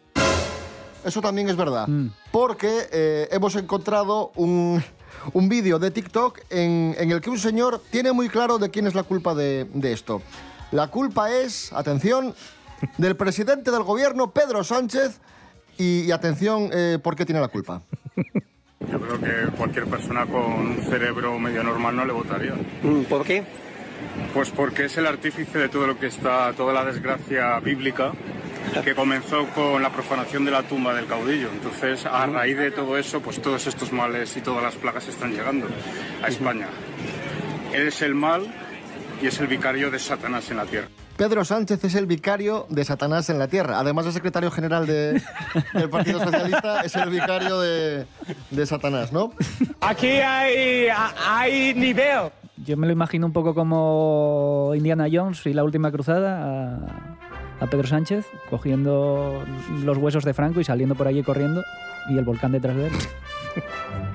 Eso 1.04 1.22
también 1.22 1.48
es 1.48 1.56
verdad, 1.56 1.88
porque 2.32 2.88
eh, 2.92 3.30
hemos 3.32 3.56
encontrado 3.56 4.32
un, 4.36 4.84
un 5.32 5.48
vídeo 5.48 5.80
de 5.80 5.90
TikTok 5.90 6.40
en, 6.50 6.96
en 7.00 7.12
el 7.12 7.22
que 7.22 7.30
un 7.30 7.40
señor 7.40 7.82
tiene 7.92 8.12
muy 8.12 8.28
claro 8.28 8.58
de 8.58 8.70
quién 8.70 8.88
es 8.88 8.94
la 8.94 9.04
culpa 9.04 9.34
de, 9.34 9.66
de 9.74 9.94
esto. 9.94 10.22
La 10.72 10.88
culpa 10.90 11.32
es, 11.32 11.72
atención, 11.72 12.36
del 12.98 13.16
presidente 13.16 13.72
del 13.72 13.84
gobierno, 13.84 14.32
Pedro 14.32 14.66
Sánchez, 14.66 15.22
y, 15.78 16.02
y 16.02 16.12
atención, 16.12 16.70
eh, 16.74 17.00
¿por 17.02 17.16
qué 17.16 17.26
tiene 17.26 17.42
la 17.42 17.48
culpa? 17.48 17.82
Yo 18.92 19.00
creo 19.00 19.20
que 19.20 19.52
cualquier 19.58 19.86
persona 19.86 20.26
con 20.26 20.44
un 20.44 20.78
cerebro 20.84 21.38
medio 21.40 21.64
normal 21.64 21.96
no 21.96 22.06
le 22.06 22.14
votaría. 22.14 22.54
¿Por 23.10 23.24
qué? 23.24 23.44
Pues 24.34 24.52
porque 24.52 24.86
es 24.86 24.98
el 24.98 25.08
artífice 25.08 25.58
de 25.58 25.70
todo 25.70 25.88
lo 25.88 26.00
que 26.00 26.08
está, 26.08 26.54
toda 26.54 26.74
la 26.74 26.86
desgracia 26.86 27.60
bíblica 27.60 28.14
que 28.84 28.94
comenzó 28.94 29.48
con 29.48 29.82
la 29.82 29.92
profanación 29.92 30.46
de 30.46 30.52
la 30.52 30.64
tumba 30.64 30.94
del 30.94 31.08
caudillo. 31.08 31.50
Entonces, 31.52 32.06
a 32.06 32.26
raíz 32.28 32.58
de 32.58 32.72
todo 32.72 32.98
eso, 32.98 33.22
pues 33.22 33.42
todos 33.42 33.66
estos 33.66 33.92
males 33.92 34.36
y 34.38 34.42
todas 34.42 34.64
las 34.64 34.76
plagas 34.76 35.08
están 35.08 35.32
llegando 35.32 35.68
a 36.22 36.28
España. 36.28 36.68
Él 37.74 37.88
es 37.88 38.02
el 38.02 38.14
mal 38.14 38.46
y 39.22 39.28
es 39.28 39.40
el 39.40 39.48
vicario 39.48 39.90
de 39.90 40.00
Satanás 40.00 40.50
en 40.52 40.58
la 40.58 40.66
tierra. 40.66 40.88
Pedro 41.18 41.44
Sánchez 41.44 41.84
es 41.84 41.96
el 41.96 42.06
vicario 42.06 42.68
de 42.70 42.86
Satanás 42.86 43.30
en 43.30 43.40
la 43.40 43.48
tierra. 43.48 43.80
Además 43.80 44.06
de 44.06 44.12
secretario 44.12 44.52
general 44.52 44.86
de- 44.86 45.22
del 45.74 45.90
Partido 45.90 46.20
Socialista, 46.20 46.82
es 46.82 46.96
el 46.96 47.10
vicario 47.10 47.60
de, 47.60 48.06
de 48.52 48.66
Satanás, 48.66 49.12
¿no? 49.12 49.32
Aquí 49.82 50.08
hay, 50.08 50.88
hay 51.28 51.74
nivel. 51.74 52.30
Yo 52.66 52.78
me 52.78 52.86
lo 52.88 52.94
imagino 52.94 53.26
un 53.26 53.34
poco 53.34 53.56
como 53.56 54.74
Indiana 54.76 55.08
Jones 55.12 55.46
y 55.46 55.54
la 55.54 55.64
última 55.64 55.92
cruzada 55.92 56.78
a, 57.60 57.64
a 57.64 57.68
Pedro 57.68 57.88
Sánchez 57.88 58.26
cogiendo 58.50 59.44
los 59.84 59.98
huesos 59.98 60.24
de 60.24 60.34
Franco 60.34 60.60
y 60.62 60.64
saliendo 60.64 60.94
por 60.96 61.08
allí 61.08 61.24
corriendo 61.24 61.64
y 62.10 62.18
el 62.18 62.26
volcán 62.26 62.52
detrás 62.52 62.76
de 62.76 62.88
él. 62.88 62.94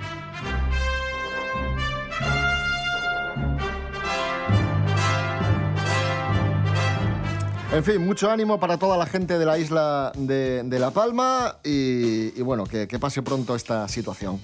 En 7.73 7.83
fin, 7.85 8.05
mucho 8.05 8.31
ánimo 8.31 8.61
para 8.61 8.77
toda 8.77 8.99
la 8.99 9.07
gente 9.07 9.39
de 9.39 9.47
la 9.47 9.57
isla 9.59 10.13
de, 10.15 10.63
de 10.63 10.79
La 10.79 10.91
Palma 10.91 11.57
y, 11.65 12.39
y 12.39 12.43
bueno, 12.43 12.65
que, 12.65 12.87
que 12.87 12.99
pase 12.99 13.23
pronto 13.23 13.57
esta 13.57 13.89
situación. 13.89 14.39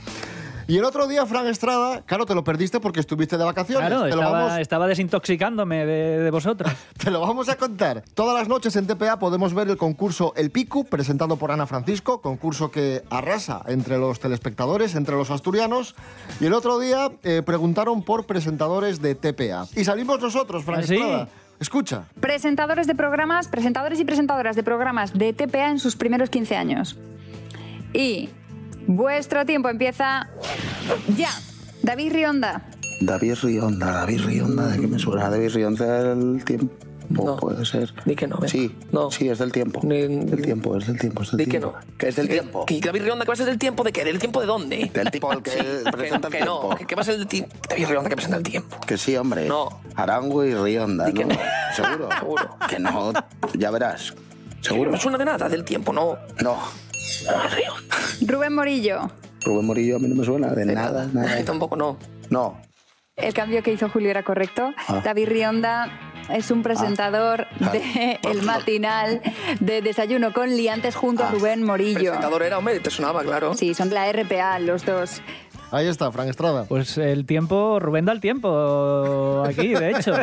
Y 0.67 0.79
el 0.79 0.85
otro 0.85 1.07
día, 1.07 1.25
Fran 1.27 1.47
Estrada, 1.47 2.03
claro, 2.07 2.25
te 2.25 2.35
lo 2.35 2.43
perdiste 2.43 2.81
porque 2.81 3.01
estuviste 3.01 3.37
de 3.37 3.45
vacaciones. 3.45 3.87
Claro, 3.87 4.05
te, 4.05 4.11
lo 4.11 4.23
estaba, 4.23 4.43
vamos, 4.43 4.59
estaba 4.59 4.87
desintoxicándome 4.87 5.85
de, 5.85 6.19
de 6.21 6.31
vosotros. 6.31 6.73
te 7.03 7.11
lo 7.11 7.21
vamos 7.21 7.51
a 7.51 7.57
contar. 7.57 8.03
Todas 8.15 8.35
las 8.35 8.49
noches 8.49 8.77
en 8.77 8.87
TPA 8.87 9.19
podemos 9.19 9.53
ver 9.53 9.69
el 9.69 9.77
concurso 9.77 10.33
El 10.35 10.51
Picu, 10.51 10.87
presentado 10.87 11.37
por 11.37 11.53
Ana 11.53 11.67
Francisco, 11.67 12.23
concurso 12.23 12.71
que 12.71 13.03
arrasa 13.11 13.63
entre 13.67 13.99
los 13.99 14.21
telespectadores, 14.21 14.95
entre 14.95 15.17
los 15.17 15.31
asturianos. 15.31 15.95
Y 16.41 16.47
el 16.47 16.55
otro 16.55 16.79
día 16.79 17.13
eh, 17.23 17.43
preguntaron 17.45 18.03
por 18.03 18.25
presentadores 18.25 19.03
de 19.03 19.15
TPA. 19.15 19.67
Y 19.77 19.85
salimos 19.85 20.19
nosotros, 20.21 20.65
Fran 20.65 20.81
¿Ah, 20.81 20.87
sí? 20.87 20.99
Escucha. 21.61 22.05
Presentadores 22.21 22.87
de 22.87 22.95
programas, 22.95 23.49
presentadores 23.49 23.99
y 24.01 24.05
presentadoras 24.05 24.55
de 24.55 24.63
programas 24.63 25.13
de 25.13 25.33
TPA 25.33 25.71
en 25.71 25.79
sus 25.79 25.97
primeros 25.97 26.31
15 26.31 26.57
años. 26.57 26.97
Y 27.93 28.29
vuestro 28.87 29.45
tiempo 29.45 29.69
empieza 29.69 30.29
ya. 31.17 31.31
David 31.83 32.13
Rionda. 32.13 32.63
David 33.01 33.35
Rionda, 33.43 33.93
David 33.93 34.21
Rionda, 34.25 34.69
¿de 34.69 34.81
qué 34.81 34.87
me 34.87 34.99
suena? 34.99 35.31
David 35.31 35.51
Rionda 35.55 36.15
del 36.15 36.45
tiempo. 36.45 36.75
Puede 37.09 37.65
ser. 37.65 37.93
Di 38.05 38.15
que 38.15 38.27
no, 38.27 38.37
venga. 38.37 38.49
Sí, 38.49 38.75
sí, 39.11 39.29
es 39.29 39.39
del 39.39 39.53
tiempo. 39.53 39.81
Del 39.83 40.43
tiempo, 40.43 40.77
es 40.77 40.87
del 40.87 40.99
tiempo, 40.99 41.23
es 41.23 41.31
del 41.31 41.39
Di 41.39 41.45
que 41.45 41.51
tiempo. 41.51 41.75
Que 41.97 42.09
es 42.09 42.17
del 42.17 42.29
tiempo. 42.29 42.67
¿Que 42.67 42.81
David 42.81 43.03
Rionda 43.03 43.25
qué 43.25 43.29
va 43.29 43.35
a 43.35 43.37
ser 43.37 43.47
del 43.47 43.59
tiempo 43.59 43.85
de 43.85 43.93
qué? 43.93 44.05
¿Del 44.05 44.19
tiempo 44.19 44.41
de 44.41 44.47
dónde? 44.47 44.91
Del 44.95 45.11
tipo 45.11 45.31
al 45.31 45.43
que 45.43 45.51
presenta 45.93 46.29
el 46.29 46.35
que 46.35 46.45
no, 46.45 46.61
tiempo. 46.61 46.77
que, 46.77 46.87
que 46.87 46.95
va 46.95 47.03
a 47.03 47.05
ser 47.05 47.17
del 47.17 47.27
tiempo. 47.27 47.55
David 47.69 47.87
Rionda 47.87 48.09
que 48.11 48.17
presenta 48.17 48.37
el 48.39 48.43
tiempo. 48.43 48.77
Que 48.87 48.97
sí, 48.99 49.17
hombre. 49.17 49.47
No. 49.47 49.81
Arango 49.95 50.45
y 50.45 50.55
Rionda, 50.55 51.13
que 51.13 51.25
¿no? 51.25 51.35
no. 51.35 51.41
Seguro. 51.75 52.09
Seguro. 52.19 52.57
Que 52.69 52.79
no, 52.79 53.13
ya 53.55 53.71
verás. 53.71 54.15
Seguro. 54.61 54.91
No 54.91 54.97
suena 54.99 55.19
de 55.19 55.25
nada 55.25 55.49
del 55.49 55.65
tiempo, 55.65 55.93
no. 55.93 56.17
No. 56.43 56.59
Rubén 58.27 58.55
Morillo. 58.55 59.11
Rubén 59.45 59.67
Morillo 59.67 59.97
a 59.97 59.99
mí 59.99 60.09
no 60.09 60.15
me 60.17 60.25
suena 60.25 60.49
de 60.49 60.67
nada, 60.67 61.09
nada. 61.13 61.45
Tampoco 61.45 61.77
no. 61.77 61.99
No. 62.31 62.61
El 63.17 63.35
cambio 63.35 63.63
que 63.65 63.73
hizo 63.73 63.89
Julio 63.89 64.11
era 64.11 64.23
correcto. 64.23 64.73
Ah. 64.87 65.03
David 65.05 65.29
Rionda 65.29 66.08
es 66.29 66.51
un 66.51 66.63
presentador 66.63 67.47
Ah. 67.61 67.71
de 67.71 68.19
El 68.23 68.43
Matinal 68.43 69.21
de 69.61 69.83
Desayuno 69.83 70.33
con 70.33 70.49
Liantes 70.51 70.95
junto 70.97 71.25
a 71.25 71.31
Rubén 71.31 71.63
Morillo. 71.63 71.99
Presentador 71.99 72.43
era, 72.43 72.59
hombre, 72.59 72.79
te 72.81 72.91
sonaba, 72.91 73.23
claro. 73.23 73.55
Sí, 73.55 73.75
son 73.75 73.89
de 73.89 73.95
la 73.97 74.11
RPA 74.13 74.59
los 74.59 74.85
dos. 74.85 75.21
Ahí 75.71 75.87
está, 75.87 76.11
Fran 76.11 76.29
Estrada. 76.29 76.65
Pues 76.65 76.97
el 76.97 77.27
tiempo, 77.27 77.79
Rubén 77.79 78.05
da 78.07 78.13
el 78.13 78.21
tiempo 78.21 79.45
aquí, 79.47 79.69
de 79.75 79.91
hecho. 79.91 80.15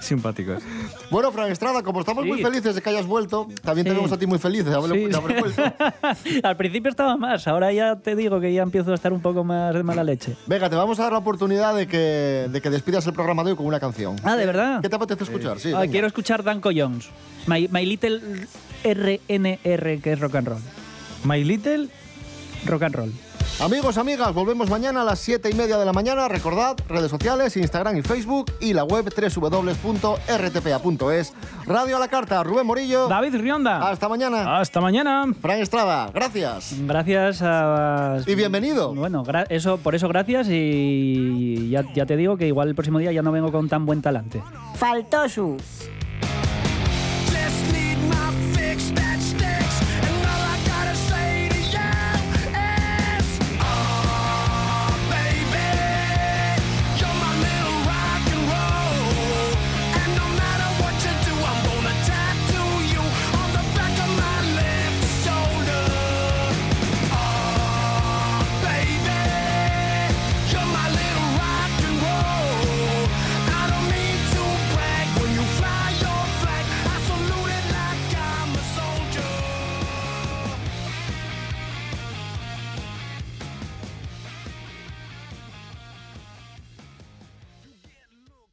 Simpáticos. 0.00 0.62
Bueno, 1.10 1.30
Fran 1.32 1.50
Estrada, 1.50 1.82
como 1.82 2.00
estamos 2.00 2.24
muy 2.24 2.42
felices 2.42 2.74
de 2.74 2.80
que 2.82 2.88
hayas 2.90 3.06
vuelto, 3.06 3.48
también 3.62 3.84
Sí. 3.86 3.90
tenemos 3.90 4.10
a 4.12 4.18
ti 4.18 4.26
muy 4.26 4.38
felices 4.38 4.66
de 4.66 4.74
haber, 4.74 4.92
Sí. 4.92 5.04
de 5.06 5.16
haber 5.16 5.40
vuelto. 5.40 5.62
Al 6.42 6.56
principio 6.56 6.90
estaba 6.90 7.16
más, 7.16 7.46
ahora 7.46 7.72
ya 7.72 7.96
te 7.96 8.16
digo 8.16 8.40
que 8.40 8.52
ya 8.52 8.62
empiezo 8.62 8.92
a 8.92 8.94
estar 8.94 9.12
un 9.12 9.20
poco 9.20 9.44
más 9.44 9.74
de 9.74 9.82
mala 9.82 10.02
leche. 10.04 10.36
Venga, 10.46 10.70
te 10.70 10.76
vamos 10.76 10.98
a 10.98 11.04
dar 11.04 11.12
la 11.12 11.18
oportunidad 11.18 11.74
de 11.74 11.86
que, 11.86 12.48
de 12.50 12.60
que 12.60 12.70
despidas 12.70 13.06
el 13.06 13.12
programa 13.12 13.44
de 13.44 13.50
hoy 13.50 13.56
con 13.56 13.66
una 13.66 13.80
canción. 13.80 14.16
Ah, 14.24 14.36
¿de 14.36 14.46
verdad? 14.46 14.80
¿Qué 14.80 14.88
te 14.88 14.96
apetece 14.96 15.24
escuchar? 15.24 15.58
Sí, 15.60 15.72
Ah, 15.74 15.84
quiero 15.90 16.06
escuchar 16.06 16.42
Danko 16.42 16.70
Jones. 16.74 17.08
My, 17.46 17.68
My 17.70 17.84
Little 17.84 18.20
RNR, 18.84 20.00
que 20.00 20.12
es 20.12 20.20
rock 20.20 20.34
and 20.36 20.48
roll. 20.48 20.60
My 21.24 21.42
Little 21.44 21.88
Rock 22.64 22.82
and 22.82 22.94
roll. 22.94 23.12
Amigos, 23.58 23.96
amigas, 23.96 24.34
volvemos 24.34 24.68
mañana 24.68 25.00
a 25.00 25.04
las 25.04 25.18
7 25.20 25.48
y 25.48 25.54
media 25.54 25.78
de 25.78 25.86
la 25.86 25.94
mañana. 25.94 26.28
Recordad, 26.28 26.76
redes 26.90 27.10
sociales, 27.10 27.56
Instagram 27.56 27.96
y 27.96 28.02
Facebook 28.02 28.52
y 28.60 28.74
la 28.74 28.84
web 28.84 29.10
www.rtpa.es. 29.34 31.32
Radio 31.64 31.96
a 31.96 31.98
la 31.98 32.08
carta, 32.08 32.42
Rubén 32.42 32.66
Morillo. 32.66 33.08
David 33.08 33.36
Rionda. 33.36 33.88
Hasta 33.88 34.10
mañana. 34.10 34.58
Hasta 34.58 34.82
mañana. 34.82 35.24
Fran 35.40 35.60
Estrada, 35.60 36.10
gracias. 36.12 36.74
Gracias 36.80 37.40
a... 37.40 38.18
Y 38.26 38.34
bienvenido. 38.34 38.94
Bueno, 38.94 39.24
eso, 39.48 39.78
por 39.78 39.94
eso 39.94 40.06
gracias 40.08 40.48
y 40.50 41.70
ya, 41.70 41.82
ya 41.94 42.04
te 42.04 42.18
digo 42.18 42.36
que 42.36 42.46
igual 42.46 42.68
el 42.68 42.74
próximo 42.74 42.98
día 42.98 43.10
ya 43.12 43.22
no 43.22 43.32
vengo 43.32 43.50
con 43.50 43.70
tan 43.70 43.86
buen 43.86 44.02
talante. 44.02 44.42
Faltoso. 44.74 45.56